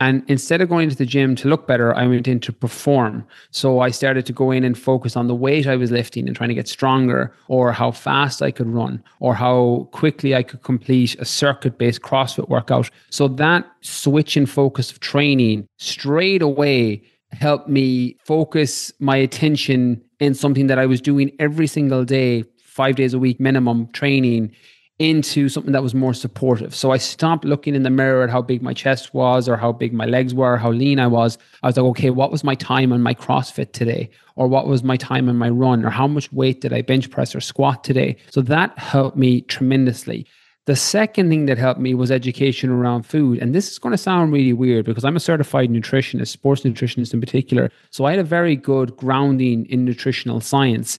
[0.00, 3.26] And instead of going into the gym to look better, I went in to perform.
[3.50, 6.36] So I started to go in and focus on the weight I was lifting and
[6.36, 10.62] trying to get stronger, or how fast I could run, or how quickly I could
[10.62, 12.90] complete a circuit based CrossFit workout.
[13.10, 20.34] So that switch in focus of training straight away helped me focus my attention in
[20.34, 24.54] something that I was doing every single day, five days a week minimum training
[24.98, 26.74] into something that was more supportive.
[26.74, 29.70] So I stopped looking in the mirror at how big my chest was or how
[29.70, 31.38] big my legs were, how lean I was.
[31.62, 34.10] I was like, okay, what was my time on my CrossFit today?
[34.34, 35.84] Or what was my time on my run?
[35.84, 38.16] Or how much weight did I bench press or squat today?
[38.30, 40.26] So that helped me tremendously.
[40.66, 43.38] The second thing that helped me was education around food.
[43.38, 47.14] And this is going to sound really weird because I'm a certified nutritionist, sports nutritionist
[47.14, 47.70] in particular.
[47.90, 50.98] So I had a very good grounding in nutritional science.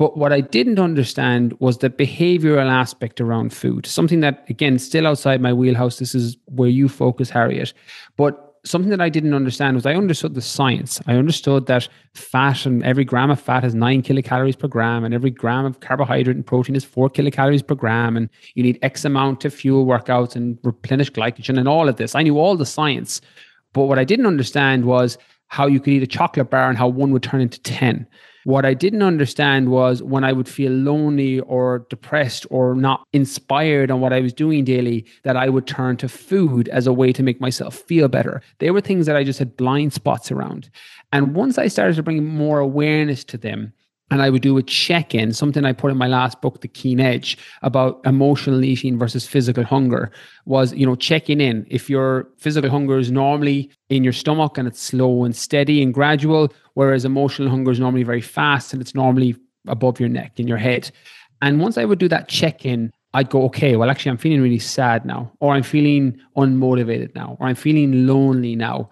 [0.00, 5.06] But what I didn't understand was the behavioral aspect around food, something that, again, still
[5.06, 5.98] outside my wheelhouse.
[5.98, 7.74] This is where you focus, Harriet.
[8.16, 11.02] But something that I didn't understand was I understood the science.
[11.06, 15.12] I understood that fat and every gram of fat has nine kilocalories per gram, and
[15.12, 18.16] every gram of carbohydrate and protein is four kilocalories per gram.
[18.16, 22.14] And you need X amount to fuel workouts and replenish glycogen and all of this.
[22.14, 23.20] I knew all the science.
[23.74, 26.88] But what I didn't understand was how you could eat a chocolate bar and how
[26.88, 28.06] one would turn into 10.
[28.44, 33.90] What I didn't understand was when I would feel lonely or depressed or not inspired
[33.90, 37.12] on what I was doing daily, that I would turn to food as a way
[37.12, 38.42] to make myself feel better.
[38.58, 40.70] They were things that I just had blind spots around.
[41.12, 43.72] And once I started to bring more awareness to them,
[44.10, 46.68] and I would do a check in, something I put in my last book, The
[46.68, 50.10] Keane Edge, about emotional eating versus physical hunger
[50.46, 51.64] was, you know, checking in.
[51.70, 55.94] If your physical hunger is normally in your stomach and it's slow and steady and
[55.94, 59.36] gradual, whereas emotional hunger is normally very fast and it's normally
[59.68, 60.90] above your neck in your head.
[61.40, 64.42] And once I would do that check in, I'd go, okay, well, actually, I'm feeling
[64.42, 68.90] really sad now, or I'm feeling unmotivated now, or I'm feeling lonely now.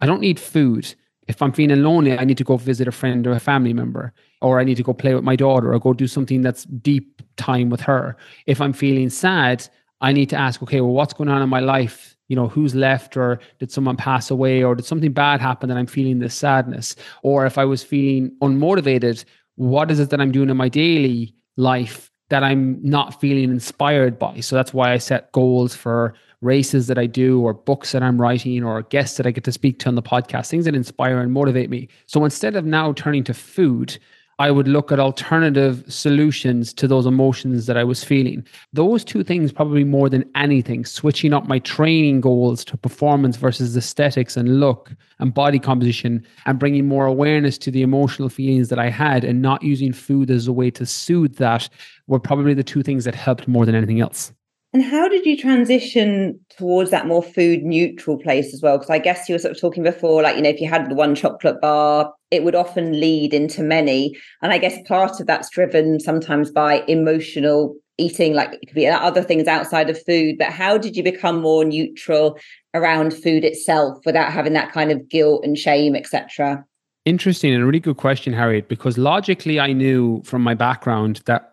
[0.00, 0.92] I don't need food.
[1.28, 4.12] If I'm feeling lonely, I need to go visit a friend or a family member
[4.40, 7.22] or I need to go play with my daughter or go do something that's deep
[7.36, 8.16] time with her.
[8.46, 9.68] If I'm feeling sad,
[10.00, 12.16] I need to ask, okay, well, what's going on in my life?
[12.28, 15.76] You know, who's left, or did someone pass away, or did something bad happen that
[15.76, 16.94] I'm feeling this sadness?
[17.22, 19.24] Or if I was feeling unmotivated,
[19.56, 24.18] what is it that I'm doing in my daily life that I'm not feeling inspired
[24.18, 24.40] by?
[24.40, 28.18] So that's why I set goals for races that I do, or books that I'm
[28.18, 31.18] writing, or guests that I get to speak to on the podcast, things that inspire
[31.18, 31.88] and motivate me.
[32.06, 33.98] So instead of now turning to food,
[34.40, 38.42] I would look at alternative solutions to those emotions that I was feeling.
[38.72, 43.76] Those two things, probably more than anything, switching up my training goals to performance versus
[43.76, 48.78] aesthetics and look and body composition, and bringing more awareness to the emotional feelings that
[48.78, 51.68] I had and not using food as a way to soothe that,
[52.06, 54.32] were probably the two things that helped more than anything else.
[54.72, 58.78] And how did you transition towards that more food neutral place as well?
[58.78, 60.88] Because I guess you were sort of talking before, like, you know, if you had
[60.88, 64.16] the one chocolate bar, it would often lead into many.
[64.42, 68.86] And I guess part of that's driven sometimes by emotional eating, like it could be
[68.86, 70.36] other things outside of food.
[70.38, 72.38] But how did you become more neutral
[72.74, 76.64] around food itself without having that kind of guilt and shame, etc.?
[77.04, 81.46] Interesting and a really good question, Harriet, because logically I knew from my background that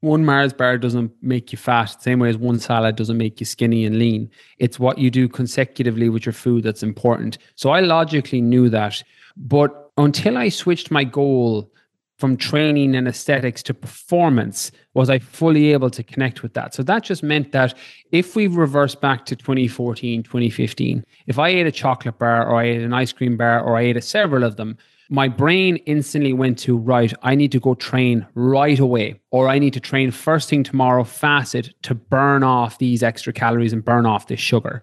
[0.00, 3.46] one Mars bar doesn't make you fat, same way as one salad doesn't make you
[3.46, 4.30] skinny and lean.
[4.58, 7.38] It's what you do consecutively with your food that's important.
[7.56, 9.02] So I logically knew that.
[9.36, 11.70] But until I switched my goal
[12.18, 16.72] from training and aesthetics to performance, was I fully able to connect with that.
[16.72, 17.74] So that just meant that
[18.12, 22.64] if we reverse back to 2014, 2015, if I ate a chocolate bar or I
[22.64, 24.78] ate an ice cream bar or I ate a several of them,
[25.10, 29.58] my brain instantly went to right i need to go train right away or i
[29.58, 34.06] need to train first thing tomorrow fasted to burn off these extra calories and burn
[34.06, 34.82] off this sugar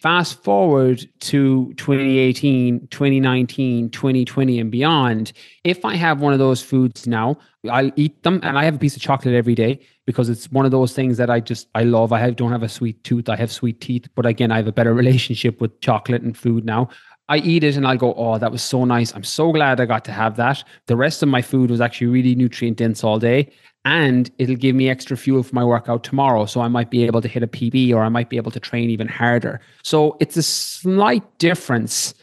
[0.00, 5.32] fast forward to 2018 2019 2020 and beyond.
[5.64, 8.78] If i have one of those foods now i'll eat them and i have a
[8.78, 11.82] piece of chocolate every day because it's one of those things that i just i
[11.82, 12.12] love.
[12.12, 13.28] I have, don't have a sweet tooth.
[13.28, 14.08] I have sweet teeth.
[14.14, 16.88] But again i have a better relationship with chocolate and food now
[17.30, 19.14] I eat it and I'll go, oh, that was so nice.
[19.14, 20.64] I'm so glad I got to have that.
[20.86, 23.52] The rest of my food was actually really nutrient dense all day.
[23.84, 26.44] And it'll give me extra fuel for my workout tomorrow.
[26.44, 28.58] So I might be able to hit a PB or I might be able to
[28.58, 29.60] train even harder.
[29.84, 32.14] So it's a slight difference,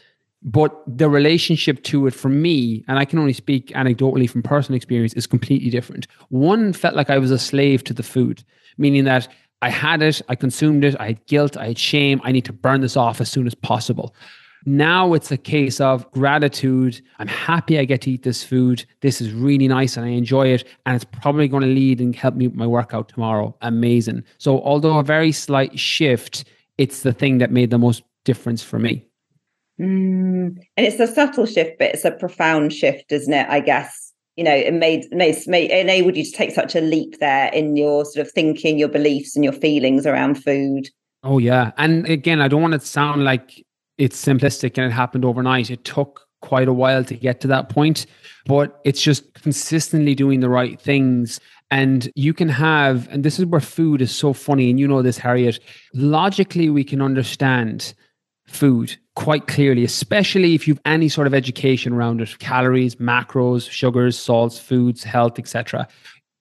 [0.42, 4.76] but the relationship to it for me, and I can only speak anecdotally from personal
[4.76, 6.06] experience, is completely different.
[6.28, 8.44] One felt like I was a slave to the food,
[8.76, 9.26] meaning that
[9.62, 12.52] I had it, I consumed it, I had guilt, I had shame, I need to
[12.52, 14.14] burn this off as soon as possible.
[14.66, 17.00] Now it's a case of gratitude.
[17.18, 18.84] I'm happy I get to eat this food.
[19.00, 20.64] This is really nice and I enjoy it.
[20.86, 23.56] And it's probably going to lead and help me with my workout tomorrow.
[23.62, 24.24] Amazing.
[24.38, 26.44] So, although a very slight shift,
[26.76, 29.04] it's the thing that made the most difference for me.
[29.80, 30.56] Mm.
[30.76, 33.48] And it's a subtle shift, but it's a profound shift, isn't it?
[33.48, 37.18] I guess you know it made, made, made enabled you to take such a leap
[37.20, 40.88] there in your sort of thinking, your beliefs, and your feelings around food.
[41.22, 43.64] Oh yeah, and again, I don't want it to sound like
[43.98, 45.70] it's simplistic and it happened overnight.
[45.70, 48.06] It took quite a while to get to that point,
[48.46, 51.40] but it's just consistently doing the right things.
[51.70, 55.02] And you can have, and this is where food is so funny, and you know
[55.02, 55.58] this, Harriet.
[55.92, 57.92] Logically, we can understand
[58.46, 64.18] food quite clearly, especially if you've any sort of education around it calories, macros, sugars,
[64.18, 65.86] salts, foods, health, etc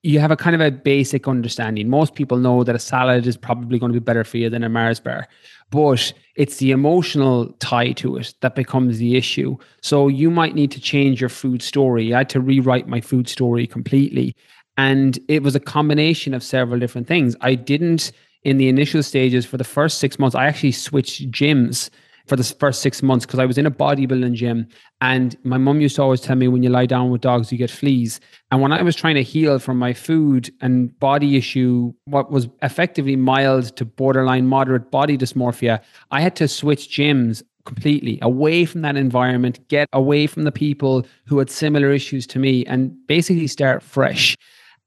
[0.03, 1.89] you have a kind of a basic understanding.
[1.89, 4.63] Most people know that a salad is probably going to be better for you than
[4.63, 5.27] a Mars bar,
[5.69, 9.57] but it's the emotional tie to it that becomes the issue.
[9.81, 12.13] So you might need to change your food story.
[12.13, 14.35] I had to rewrite my food story completely.
[14.77, 17.35] And it was a combination of several different things.
[17.41, 18.11] I didn't,
[18.43, 21.89] in the initial stages for the first six months, I actually switched gyms
[22.27, 24.67] for the first six months because I was in a bodybuilding gym.
[25.01, 27.57] And my mum used to always tell me when you lie down with dogs, you
[27.57, 28.19] get fleas.
[28.51, 32.47] And when I was trying to heal from my food and body issue, what was
[32.61, 38.81] effectively mild to borderline moderate body dysmorphia, I had to switch gyms completely away from
[38.81, 43.47] that environment, get away from the people who had similar issues to me, and basically
[43.47, 44.37] start fresh.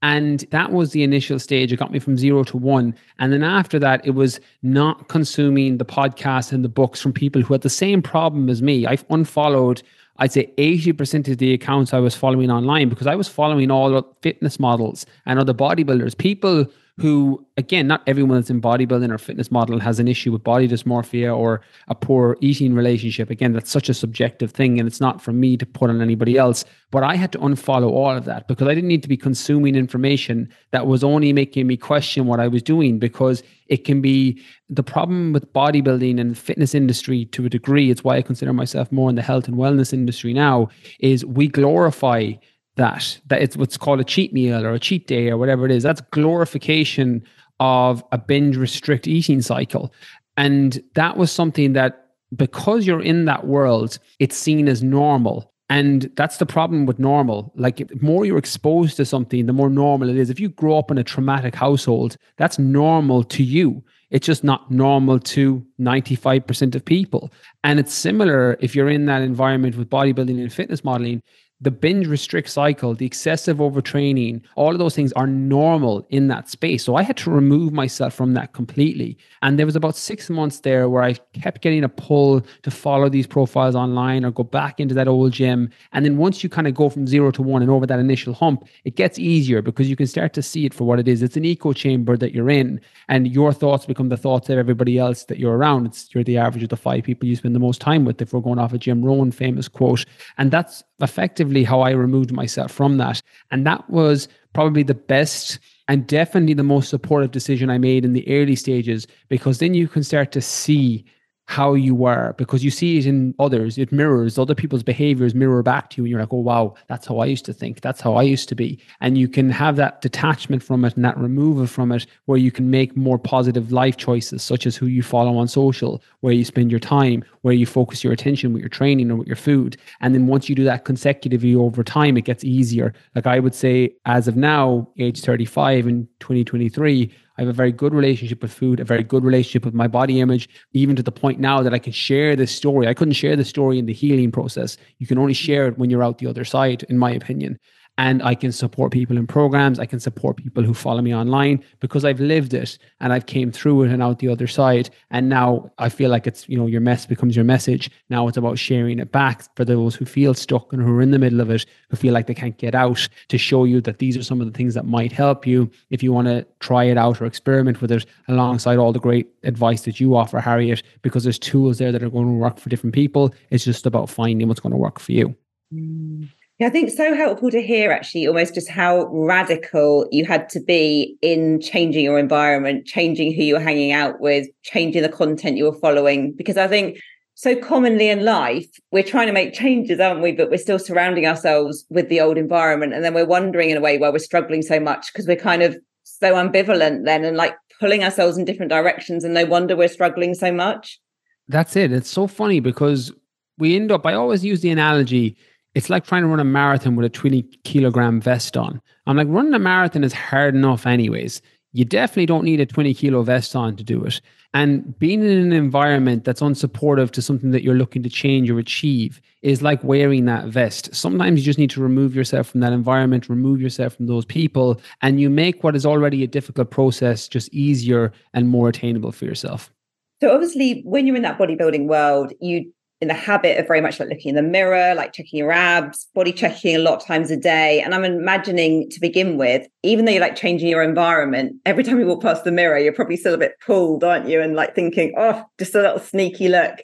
[0.02, 1.72] And that was the initial stage.
[1.72, 2.94] It got me from zero to one.
[3.18, 7.42] And then after that, it was not consuming the podcast and the books from people
[7.42, 8.86] who had the same problem as me.
[8.86, 9.82] I've unfollowed,
[10.16, 13.90] I'd say 80% of the accounts I was following online because I was following all
[13.90, 16.66] the fitness models and other bodybuilders, people
[17.00, 20.68] who, again, not everyone that's in bodybuilding or fitness model has an issue with body
[20.68, 23.30] dysmorphia or a poor eating relationship.
[23.30, 26.36] Again, that's such a subjective thing, and it's not for me to put on anybody
[26.36, 26.62] else.
[26.90, 29.76] But I had to unfollow all of that because I didn't need to be consuming
[29.76, 34.42] information that was only making me question what I was doing because it can be
[34.68, 37.90] the problem with bodybuilding and fitness industry to a degree.
[37.90, 41.48] It's why I consider myself more in the health and wellness industry now, is we
[41.48, 42.32] glorify
[42.76, 45.72] that that it's what's called a cheat meal or a cheat day or whatever it
[45.72, 45.82] is.
[45.82, 47.22] That's glorification
[47.58, 49.92] of a binge restrict eating cycle.
[50.36, 55.52] And that was something that because you're in that world it's seen as normal.
[55.68, 57.52] And that's the problem with normal.
[57.54, 60.30] Like the more you're exposed to something the more normal it is.
[60.30, 63.84] If you grow up in a traumatic household that's normal to you.
[64.10, 67.32] It's just not normal to 95% of people.
[67.62, 71.22] And it's similar if you're in that environment with bodybuilding and fitness modeling
[71.60, 76.48] the binge restrict cycle, the excessive overtraining, all of those things are normal in that
[76.48, 76.82] space.
[76.82, 79.18] So I had to remove myself from that completely.
[79.42, 83.10] And there was about six months there where I kept getting a pull to follow
[83.10, 85.70] these profiles online or go back into that old gym.
[85.92, 88.32] And then once you kind of go from zero to one and over that initial
[88.32, 91.22] hump, it gets easier because you can start to see it for what it is.
[91.22, 94.98] It's an echo chamber that you're in, and your thoughts become the thoughts of everybody
[94.98, 95.86] else that you're around.
[95.86, 98.32] It's you're the average of the five people you spend the most time with, if
[98.32, 100.06] we're going off a Jim Rohn famous quote.
[100.38, 103.22] And that's effectively how I removed myself from that.
[103.50, 105.58] And that was probably the best
[105.88, 109.88] and definitely the most supportive decision I made in the early stages because then you
[109.88, 111.04] can start to see
[111.50, 113.76] how you were because you see it in others.
[113.76, 116.04] It mirrors other people's behaviors mirror back to you.
[116.04, 117.80] And you're like, oh, wow, that's how I used to think.
[117.80, 118.78] That's how I used to be.
[119.00, 122.52] And you can have that detachment from it and that removal from it where you
[122.52, 126.44] can make more positive life choices, such as who you follow on social, where you
[126.44, 129.76] spend your time, where you focus your attention with your training or with your food.
[130.00, 132.94] And then once you do that consecutively over time, it gets easier.
[133.16, 137.10] Like I would say, as of now, age 35 in 2023,
[137.40, 140.20] I have a very good relationship with food, a very good relationship with my body
[140.20, 142.86] image, even to the point now that I can share this story.
[142.86, 144.76] I couldn't share the story in the healing process.
[144.98, 147.58] You can only share it when you're out the other side, in my opinion
[148.00, 149.78] and I can support people in programs.
[149.78, 153.52] I can support people who follow me online because I've lived it and I've came
[153.52, 154.88] through it and out the other side.
[155.10, 157.90] And now I feel like it's, you know, your mess becomes your message.
[158.08, 161.10] Now it's about sharing it back for those who feel stuck and who are in
[161.10, 163.98] the middle of it, who feel like they can't get out to show you that
[163.98, 166.84] these are some of the things that might help you if you want to try
[166.84, 170.82] it out or experiment with it alongside all the great advice that you offer, Harriet,
[171.02, 173.34] because there's tools there that are going to work for different people.
[173.50, 175.36] It's just about finding what's going to work for you.
[175.70, 176.30] Mm.
[176.60, 180.60] Yeah, I think so helpful to hear actually almost just how radical you had to
[180.60, 185.56] be in changing your environment, changing who you were hanging out with, changing the content
[185.56, 186.32] you were following.
[186.32, 187.00] Because I think
[187.34, 190.32] so commonly in life, we're trying to make changes, aren't we?
[190.32, 192.92] But we're still surrounding ourselves with the old environment.
[192.92, 195.62] And then we're wondering in a way why we're struggling so much because we're kind
[195.62, 199.24] of so ambivalent then and like pulling ourselves in different directions.
[199.24, 201.00] And no wonder we're struggling so much.
[201.48, 201.90] That's it.
[201.90, 203.10] It's so funny because
[203.56, 205.38] we end up, I always use the analogy
[205.74, 208.80] it's like trying to run a marathon with a 20 kilogram vest on.
[209.06, 211.42] I'm like, running a marathon is hard enough, anyways.
[211.72, 214.20] You definitely don't need a 20 kilo vest on to do it.
[214.52, 218.58] And being in an environment that's unsupportive to something that you're looking to change or
[218.58, 220.92] achieve is like wearing that vest.
[220.92, 224.80] Sometimes you just need to remove yourself from that environment, remove yourself from those people,
[225.02, 229.24] and you make what is already a difficult process just easier and more attainable for
[229.24, 229.72] yourself.
[230.20, 233.98] So obviously, when you're in that bodybuilding world, you in the habit of very much
[233.98, 237.30] like looking in the mirror, like checking your abs, body checking a lot of times
[237.30, 237.80] a day.
[237.80, 241.98] And I'm imagining to begin with, even though you're like changing your environment, every time
[241.98, 244.40] you walk past the mirror, you're probably still a bit pulled, aren't you?
[244.40, 246.76] And like thinking, oh, just a little sneaky look.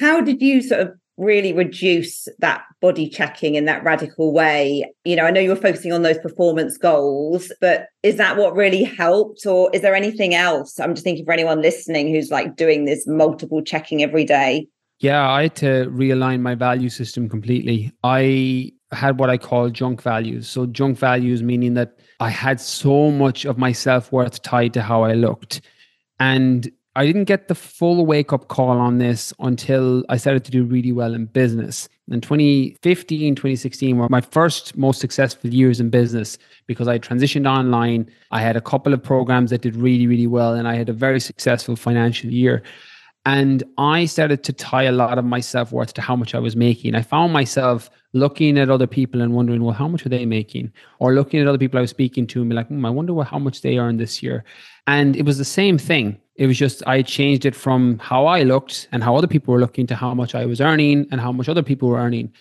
[0.00, 4.90] How did you sort of really reduce that body checking in that radical way?
[5.04, 8.56] You know, I know you were focusing on those performance goals, but is that what
[8.56, 9.46] really helped?
[9.46, 10.80] Or is there anything else?
[10.80, 14.66] I'm just thinking for anyone listening who's like doing this multiple checking every day.
[14.98, 17.92] Yeah, I had to realign my value system completely.
[18.02, 20.48] I had what I call junk values.
[20.48, 24.82] So, junk values meaning that I had so much of my self worth tied to
[24.82, 25.60] how I looked.
[26.20, 30.52] And I didn't get the full wake up call on this until I started to
[30.52, 31.88] do really well in business.
[32.08, 38.08] In 2015, 2016 were my first most successful years in business because I transitioned online.
[38.30, 40.92] I had a couple of programs that did really, really well, and I had a
[40.92, 42.62] very successful financial year.
[43.26, 46.38] And I started to tie a lot of my self worth to how much I
[46.38, 46.94] was making.
[46.94, 50.72] I found myself looking at other people and wondering, well, how much are they making?
[50.98, 53.14] Or looking at other people I was speaking to and be like, hmm, I wonder
[53.14, 54.44] what, how much they earn this year.
[54.86, 56.20] And it was the same thing.
[56.36, 59.60] It was just I changed it from how I looked and how other people were
[59.60, 62.32] looking to how much I was earning and how much other people were earning.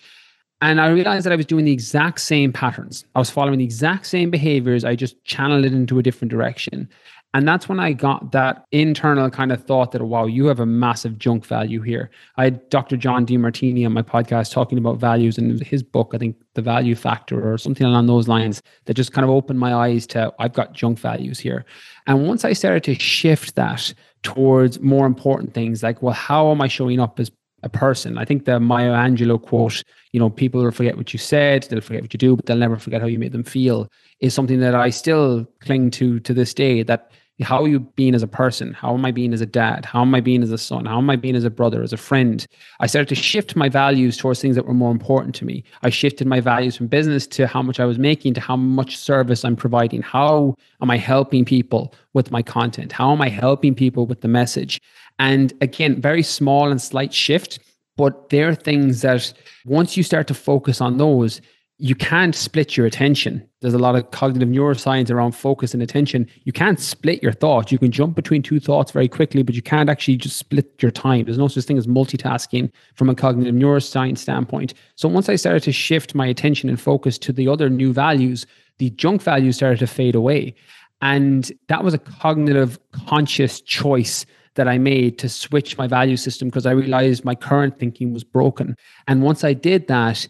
[0.61, 3.05] And I realized that I was doing the exact same patterns.
[3.15, 4.85] I was following the exact same behaviors.
[4.85, 6.89] I just channeled it into a different direction.
[7.33, 10.65] And that's when I got that internal kind of thought that, wow, you have a
[10.67, 12.11] massive junk value here.
[12.37, 12.95] I had Dr.
[12.95, 16.95] John Demartini on my podcast talking about values in his book, I think The Value
[16.95, 20.53] Factor or something along those lines, that just kind of opened my eyes to, I've
[20.53, 21.65] got junk values here.
[22.05, 26.61] And once I started to shift that towards more important things, like, well, how am
[26.61, 27.31] I showing up as
[27.63, 28.17] a person.
[28.17, 31.81] I think the Maya Angelou quote, you know, people will forget what you said, they'll
[31.81, 33.87] forget what you do, but they'll never forget how you made them feel,
[34.19, 36.83] is something that I still cling to to this day.
[36.83, 37.09] That
[37.41, 38.73] how are you being as a person?
[38.73, 39.85] How am I being as a dad?
[39.85, 40.85] How am I being as a son?
[40.85, 42.45] How am I being as a brother, as a friend?
[42.79, 45.63] I started to shift my values towards things that were more important to me.
[45.81, 48.97] I shifted my values from business to how much I was making to how much
[48.97, 50.03] service I'm providing.
[50.03, 52.91] How am I helping people with my content?
[52.91, 54.79] How am I helping people with the message?
[55.17, 57.59] And again, very small and slight shift,
[57.97, 59.33] but there are things that
[59.65, 61.41] once you start to focus on those,
[61.83, 63.45] you can't split your attention.
[63.59, 66.29] There's a lot of cognitive neuroscience around focus and attention.
[66.45, 67.73] You can't split your thoughts.
[67.73, 70.91] You can jump between two thoughts very quickly, but you can't actually just split your
[70.91, 71.25] time.
[71.25, 74.75] There's no such thing as multitasking from a cognitive neuroscience standpoint.
[74.95, 78.45] So once I started to shift my attention and focus to the other new values,
[78.77, 80.55] the junk values started to fade away.
[81.01, 84.25] And that was a cognitive conscious choice
[84.55, 88.23] that I made to switch my value system because I realized my current thinking was
[88.23, 88.77] broken.
[89.09, 90.29] And once I did that,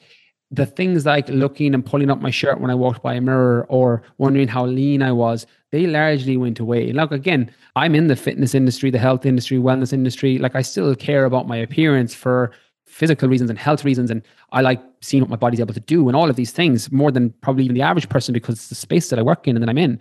[0.54, 3.66] the things like looking and pulling up my shirt when I walked by a mirror
[3.70, 6.92] or wondering how lean I was, they largely went away.
[6.92, 10.38] Look, again, I'm in the fitness industry, the health industry, wellness industry.
[10.38, 12.52] Like I still care about my appearance for
[12.86, 14.12] physical reasons and health reasons.
[14.12, 16.92] And I like seeing what my body's able to do and all of these things
[16.92, 19.56] more than probably even the average person because it's the space that I work in
[19.56, 20.00] and that I'm in.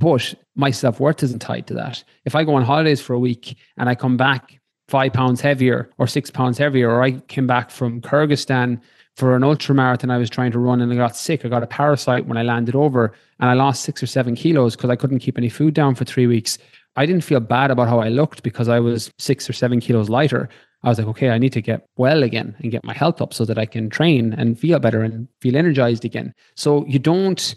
[0.00, 2.02] But my self worth isn't tied to that.
[2.24, 5.90] If I go on holidays for a week and I come back five pounds heavier
[5.98, 8.80] or six pounds heavier, or I came back from Kyrgyzstan
[9.16, 11.44] for an ultra marathon I was trying to run and I got sick.
[11.44, 14.76] I got a parasite when I landed over and I lost six or seven kilos
[14.76, 16.58] because I couldn't keep any food down for three weeks.
[16.96, 20.08] I didn't feel bad about how I looked because I was six or seven kilos
[20.08, 20.48] lighter.
[20.82, 23.32] I was like, okay, I need to get well again and get my health up
[23.32, 26.34] so that I can train and feel better and feel energized again.
[26.56, 27.54] So you don't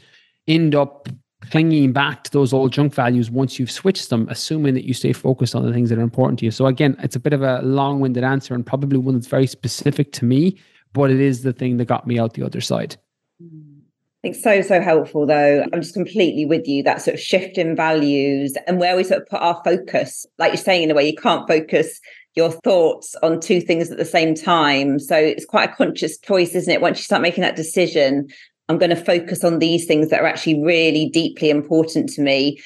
[0.47, 1.09] end up
[1.51, 5.13] clinging back to those old junk values once you've switched them, assuming that you stay
[5.13, 6.51] focused on the things that are important to you.
[6.51, 10.11] So again, it's a bit of a long-winded answer and probably one that's very specific
[10.13, 10.57] to me,
[10.95, 12.95] but it is the thing that got me out the other side.
[13.41, 15.65] I think so, so helpful though.
[15.71, 16.81] I'm just completely with you.
[16.81, 20.53] That sort of shift in values and where we sort of put our focus, like
[20.53, 21.99] you're saying in a way, you can't focus
[22.35, 24.97] your thoughts on two things at the same time.
[24.97, 26.81] So it's quite a conscious choice, isn't it?
[26.81, 28.27] Once you start making that decision,
[28.67, 32.57] I'm going to focus on these things that are actually really deeply important to me.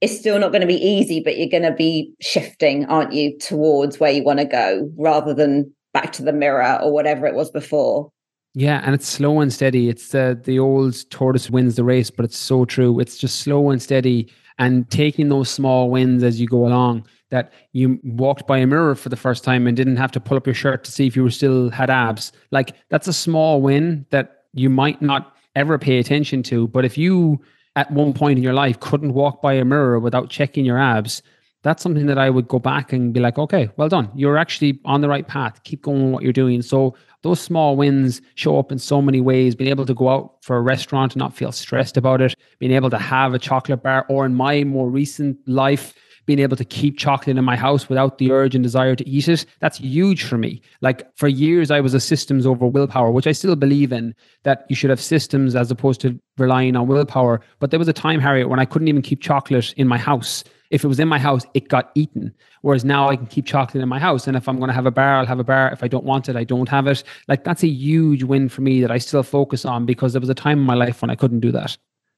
[0.00, 3.36] It's still not going to be easy, but you're going to be shifting, aren't you,
[3.38, 7.34] towards where you want to go rather than back to the mirror or whatever it
[7.34, 8.10] was before.
[8.54, 9.88] Yeah, and it's slow and steady.
[9.88, 12.98] It's the the old tortoise wins the race, but it's so true.
[12.98, 17.06] It's just slow and steady and taking those small wins as you go along.
[17.30, 20.38] That you walked by a mirror for the first time and didn't have to pull
[20.38, 22.32] up your shirt to see if you were still had abs.
[22.50, 26.68] Like that's a small win that you might not ever pay attention to.
[26.68, 27.38] But if you
[27.76, 31.22] at one point in your life couldn't walk by a mirror without checking your abs,
[31.62, 34.10] that's something that I would go back and be like, okay, well done.
[34.14, 35.62] You're actually on the right path.
[35.64, 36.62] Keep going with what you're doing.
[36.62, 39.54] So those small wins show up in so many ways.
[39.54, 42.72] Being able to go out for a restaurant and not feel stressed about it, being
[42.72, 45.94] able to have a chocolate bar, or in my more recent life,
[46.26, 49.28] being able to keep chocolate in my house without the urge and desire to eat
[49.28, 50.60] it, that's huge for me.
[50.82, 54.66] Like for years, I was a systems over willpower, which I still believe in that
[54.68, 57.40] you should have systems as opposed to relying on willpower.
[57.60, 60.44] But there was a time, Harriet, when I couldn't even keep chocolate in my house.
[60.70, 62.34] If it was in my house, it got eaten.
[62.62, 64.26] Whereas now I can keep chocolate in my house.
[64.26, 65.70] And if I'm going to have a bar, I'll have a bar.
[65.72, 67.02] If I don't want it, I don't have it.
[67.26, 70.28] Like that's a huge win for me that I still focus on because there was
[70.28, 71.76] a time in my life when I couldn't do that.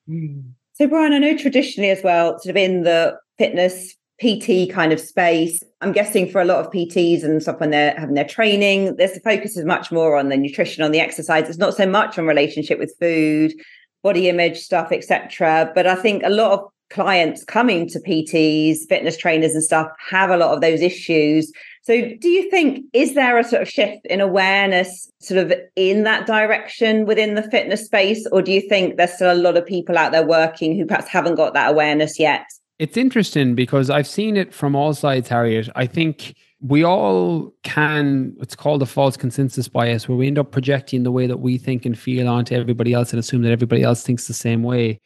[0.08, 0.52] Mm.
[0.74, 5.00] So, Brian, I know traditionally as well, sort of in the fitness PT kind of
[5.00, 5.62] space.
[5.80, 9.12] I'm guessing for a lot of PTs and stuff when they're having their training, there's
[9.12, 11.48] the focus is much more on the nutrition, on the exercise.
[11.48, 13.54] It's not so much on relationship with food,
[14.02, 15.72] body image stuff, etc.
[15.74, 20.30] But I think a lot of clients coming to PTs, fitness trainers and stuff have
[20.30, 21.52] a lot of those issues.
[21.82, 26.02] So do you think is there a sort of shift in awareness sort of in
[26.02, 29.64] that direction within the fitness space or do you think there's still a lot of
[29.64, 32.44] people out there working who perhaps haven't got that awareness yet?
[32.78, 35.68] It's interesting because I've seen it from all sides, Harriet.
[35.76, 40.50] I think we all can it's called a false consensus bias where we end up
[40.50, 43.82] projecting the way that we think and feel onto everybody else and assume that everybody
[43.82, 45.00] else thinks the same way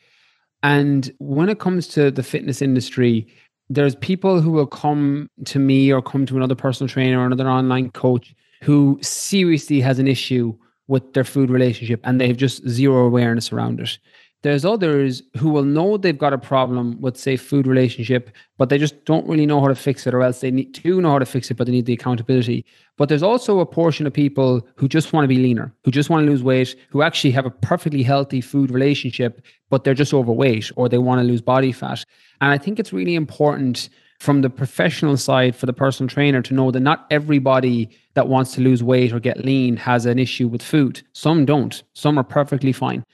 [0.64, 3.28] and when it comes to the fitness industry
[3.70, 7.48] there's people who will come to me or come to another personal trainer or another
[7.48, 10.54] online coach who seriously has an issue
[10.88, 13.98] with their food relationship and they have just zero awareness around it
[14.44, 18.76] there's others who will know they've got a problem with, say, food relationship, but they
[18.76, 21.18] just don't really know how to fix it, or else they need to know how
[21.18, 22.62] to fix it, but they need the accountability.
[22.98, 26.10] But there's also a portion of people who just want to be leaner, who just
[26.10, 29.40] want to lose weight, who actually have a perfectly healthy food relationship,
[29.70, 32.04] but they're just overweight or they want to lose body fat.
[32.42, 33.88] And I think it's really important
[34.20, 38.52] from the professional side for the personal trainer to know that not everybody that wants
[38.54, 41.02] to lose weight or get lean has an issue with food.
[41.14, 43.04] Some don't, some are perfectly fine.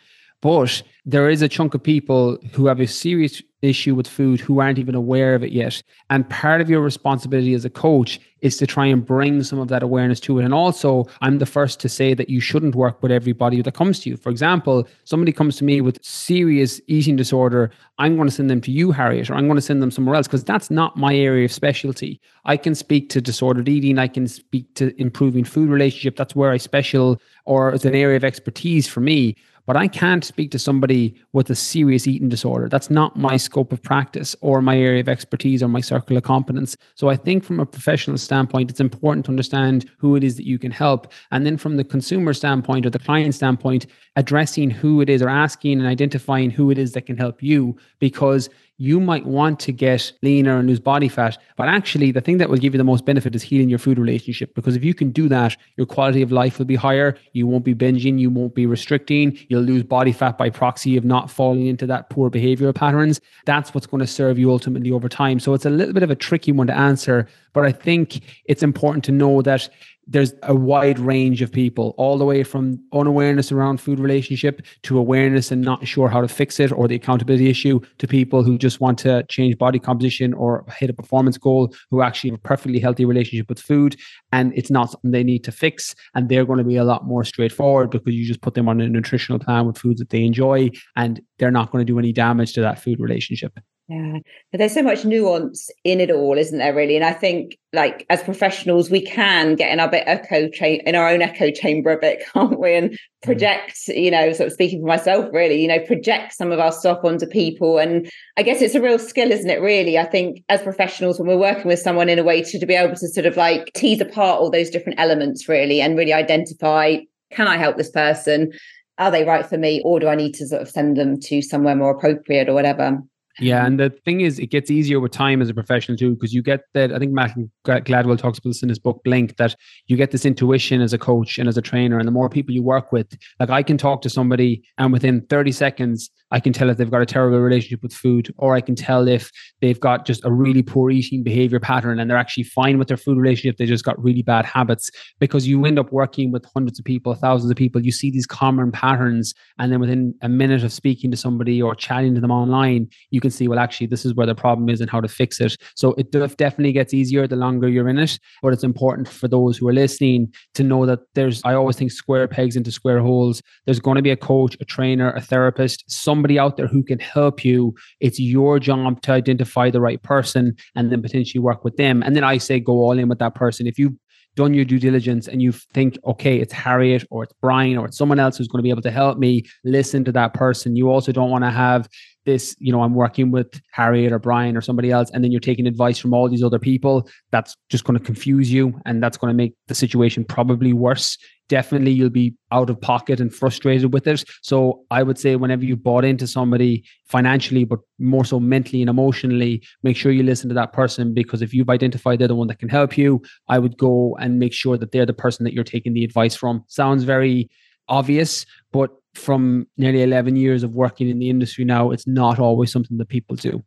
[0.41, 4.59] But there is a chunk of people who have a serious issue with food who
[4.61, 5.83] aren't even aware of it yet.
[6.09, 9.69] And part of your responsibility as a coach is to try and bring some of
[9.69, 10.45] that awareness to it.
[10.45, 14.01] And also, I'm the first to say that you shouldn't work with everybody that comes
[14.01, 14.17] to you.
[14.17, 18.63] For example, somebody comes to me with serious eating disorder, I'm going to send them
[18.63, 21.15] to you, Harriet, or I'm going to send them somewhere else because that's not my
[21.15, 22.19] area of specialty.
[22.47, 26.17] I can speak to disordered eating, I can speak to improving food relationship.
[26.17, 29.37] That's where I special or it's an area of expertise for me
[29.67, 32.69] but I can't speak to somebody with a serious eating disorder.
[32.69, 36.23] That's not my scope of practice or my area of expertise or my circle of
[36.23, 36.77] competence.
[36.95, 40.47] So I think from a professional standpoint, it's important to understand who it is that
[40.47, 41.13] you can help.
[41.31, 43.87] And then from the consumer standpoint or the client standpoint,
[44.17, 47.77] addressing who it is or asking and identifying who it is that can help you
[47.99, 48.49] because
[48.81, 51.37] you might want to get leaner and lose body fat.
[51.59, 53.99] But actually, the thing that will give you the most benefit is healing your food
[53.99, 54.55] relationship.
[54.55, 57.19] Because if you can do that, your quality of life will be higher.
[57.35, 58.19] You won't be binging.
[58.19, 59.39] You won't be restricting.
[59.51, 63.21] You'll lose body fat by proxy of not falling into that poor behavioral patterns.
[63.45, 65.41] That's what's going to serve you ultimately over time.
[65.41, 67.29] So it's a little bit of a tricky one to answer.
[67.53, 69.69] But I think it's important to know that
[70.11, 74.99] there's a wide range of people, all the way from unawareness around food relationship to
[74.99, 78.59] awareness and not sure how to fix it or the accountability issue to people who
[78.59, 82.43] just want to change body composition or hit a performance goal who actually have a
[82.43, 83.97] perfectly healthy relationship with food
[84.33, 85.95] and it's not something they need to fix.
[86.15, 88.81] And they're going to be a lot more straightforward because you just put them on
[88.81, 92.13] a nutritional plan with foods that they enjoy and they're not going to do any
[92.13, 93.57] damage to that food relationship.
[93.91, 94.19] Yeah,
[94.53, 96.73] but there's so much nuance in it all, isn't there?
[96.73, 100.79] Really, and I think like as professionals, we can get in our bit echo cha-
[100.87, 102.77] in our own echo chamber a bit, can't we?
[102.77, 102.97] And mm.
[103.25, 106.71] project, you know, sort of speaking for myself, really, you know, project some of our
[106.71, 107.79] stuff onto people.
[107.79, 109.61] And I guess it's a real skill, isn't it?
[109.61, 112.67] Really, I think as professionals, when we're working with someone in a way to, to
[112.67, 116.13] be able to sort of like tease apart all those different elements, really, and really
[116.13, 116.99] identify,
[117.33, 118.53] can I help this person?
[118.99, 121.43] Are they right for me, or do I need to sort of send them to
[121.43, 123.03] somewhere more appropriate or whatever?
[123.39, 126.35] Yeah, and the thing is, it gets easier with time as a professional too, because
[126.35, 126.93] you get that.
[126.93, 129.55] I think Matt Gladwell talks about this in his book Blink, that
[129.87, 132.55] you get this intuition as a coach and as a trainer, and the more people
[132.55, 136.53] you work with, like I can talk to somebody, and within thirty seconds, I can
[136.53, 139.81] tell if they've got a terrible relationship with food, or I can tell if they've
[139.81, 143.19] got just a really poor eating behavior pattern, and they're actually fine with their food
[143.19, 143.57] relationship.
[143.57, 147.15] They just got really bad habits because you end up working with hundreds of people,
[147.15, 147.83] thousands of people.
[147.83, 151.75] You see these common patterns, and then within a minute of speaking to somebody or
[151.75, 154.81] chatting to them online, you can see, well, actually, this is where the problem is
[154.81, 155.57] and how to fix it.
[155.75, 158.19] So it definitely gets easier the longer you're in it.
[158.43, 161.93] But it's important for those who are listening to know that there's, I always think,
[161.93, 163.43] square pegs into square holes.
[163.67, 165.91] There's going to be a coach, a trainer, a therapist,
[166.21, 167.75] somebody out there who can help you.
[168.01, 172.03] It's your job to identify the right person and then potentially work with them.
[172.03, 173.67] And then I say, go all in with that person.
[173.67, 173.95] If you've
[174.37, 177.97] done your due diligence and you think, okay, it's Harriet or it's Brian or it's
[177.97, 180.77] someone else who's going to be able to help me, listen to that person.
[180.77, 181.89] You also don't want to have
[182.31, 185.41] this, you know, I'm working with Harriet or Brian or somebody else, and then you're
[185.41, 187.09] taking advice from all these other people.
[187.33, 191.19] That's just going to confuse you and that's going to make the situation probably worse.
[191.49, 194.23] Definitely, you'll be out of pocket and frustrated with it.
[194.43, 198.89] So, I would say, whenever you bought into somebody financially, but more so mentally and
[198.89, 202.47] emotionally, make sure you listen to that person because if you've identified they're the one
[202.47, 205.53] that can help you, I would go and make sure that they're the person that
[205.53, 206.63] you're taking the advice from.
[206.69, 207.51] Sounds very
[207.89, 212.71] obvious, but from nearly 11 years of working in the industry now, it's not always
[212.73, 213.63] something that people do.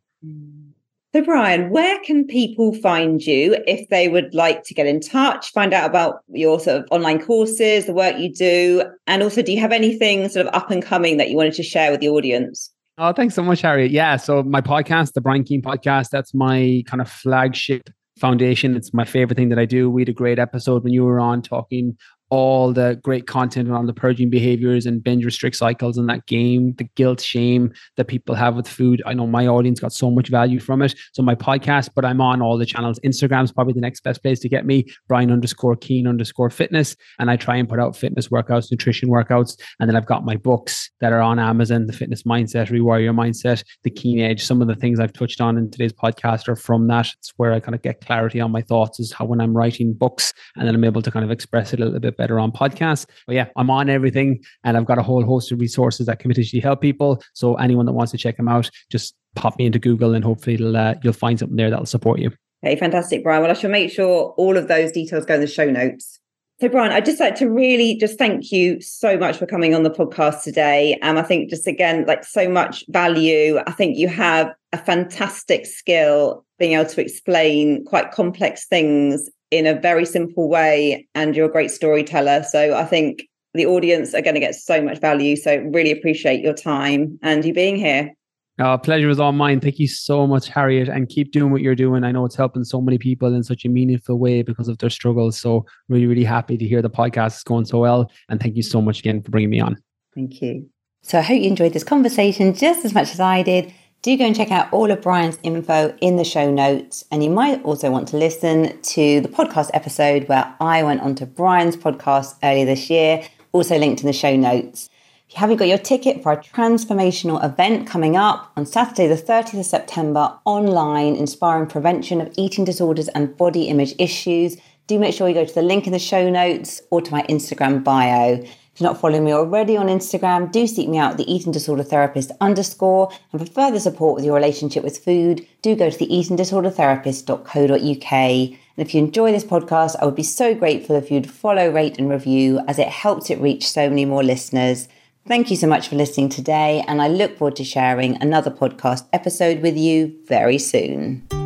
[1.14, 5.52] So, Brian, where can people find you if they would like to get in touch,
[5.52, 8.82] find out about your sort of online courses, the work you do?
[9.06, 11.62] And also, do you have anything sort of up and coming that you wanted to
[11.62, 12.72] share with the audience?
[12.98, 13.92] Oh, thanks so much, Harriet.
[13.92, 14.16] Yeah.
[14.16, 18.76] So my podcast, the Brian Keane podcast, that's my kind of flagship foundation.
[18.76, 19.90] It's my favorite thing that I do.
[19.90, 21.96] We had a great episode when you were on talking
[22.30, 26.74] all the great content around the purging behaviors and binge restrict cycles in that game,
[26.78, 29.02] the guilt, shame that people have with food.
[29.06, 30.94] I know my audience got so much value from it.
[31.12, 32.98] So my podcast, but I'm on all the channels.
[33.04, 34.86] Instagram is probably the next best place to get me.
[35.06, 36.96] Brian underscore Keane underscore fitness.
[37.18, 39.56] And I try and put out fitness workouts, nutrition workouts.
[39.78, 43.14] And then I've got my books that are on Amazon, the fitness mindset, rewire your
[43.14, 44.42] mindset, the Keane Edge.
[44.42, 47.08] Some of the things I've touched on in today's podcast are from that.
[47.18, 49.92] It's where I kind of get clarity on my thoughts is how when I'm writing
[49.92, 52.52] books and then I'm able to kind of express it a little bit better on
[52.52, 53.06] podcasts.
[53.26, 56.30] But yeah, I'm on everything and I've got a whole host of resources that can
[56.30, 57.22] potentially help people.
[57.34, 60.58] So anyone that wants to check them out, just pop me into Google and hopefully
[60.76, 62.30] uh, you'll find something there that'll support you.
[62.64, 63.42] Okay, fantastic, Brian.
[63.42, 66.18] Well, I shall make sure all of those details go in the show notes.
[66.60, 69.82] So, Brian, I'd just like to really just thank you so much for coming on
[69.82, 70.96] the podcast today.
[71.02, 73.58] And um, I think just again, like so much value.
[73.66, 79.66] I think you have a fantastic skill being able to explain quite complex things in
[79.66, 83.22] a very simple way and you're a great storyteller so i think
[83.54, 87.44] the audience are going to get so much value so really appreciate your time and
[87.44, 88.12] you being here
[88.60, 89.58] uh, pleasure is all mine.
[89.58, 92.04] Thank you so much, Harriet, and keep doing what you're doing.
[92.04, 94.90] I know it's helping so many people in such a meaningful way because of their
[94.90, 95.36] struggles.
[95.40, 98.12] So, really, really happy to hear the podcast is going so well.
[98.28, 99.76] And thank you so much again for bringing me on.
[100.14, 100.70] Thank you.
[101.02, 103.74] So, I hope you enjoyed this conversation just as much as I did
[104.04, 107.06] do go and check out all of Brian's info in the show notes.
[107.10, 111.24] And you might also want to listen to the podcast episode where I went onto
[111.24, 114.90] Brian's podcast earlier this year, also linked in the show notes.
[115.26, 119.14] If you haven't got your ticket for our transformational event coming up on Saturday, the
[119.14, 125.14] 30th of September, online, inspiring prevention of eating disorders and body image issues, do make
[125.14, 128.44] sure you go to the link in the show notes or to my Instagram bio.
[128.74, 131.84] If you're not following me already on Instagram, do seek me out, the eating disorder
[131.84, 133.08] therapist underscore.
[133.30, 138.12] And for further support with your relationship with food, do go to the eatingdisordertherapist.co.uk.
[138.12, 142.00] And if you enjoy this podcast, I would be so grateful if you'd follow, rate,
[142.00, 144.88] and review as it helps it reach so many more listeners.
[145.28, 149.06] Thank you so much for listening today, and I look forward to sharing another podcast
[149.12, 151.43] episode with you very soon.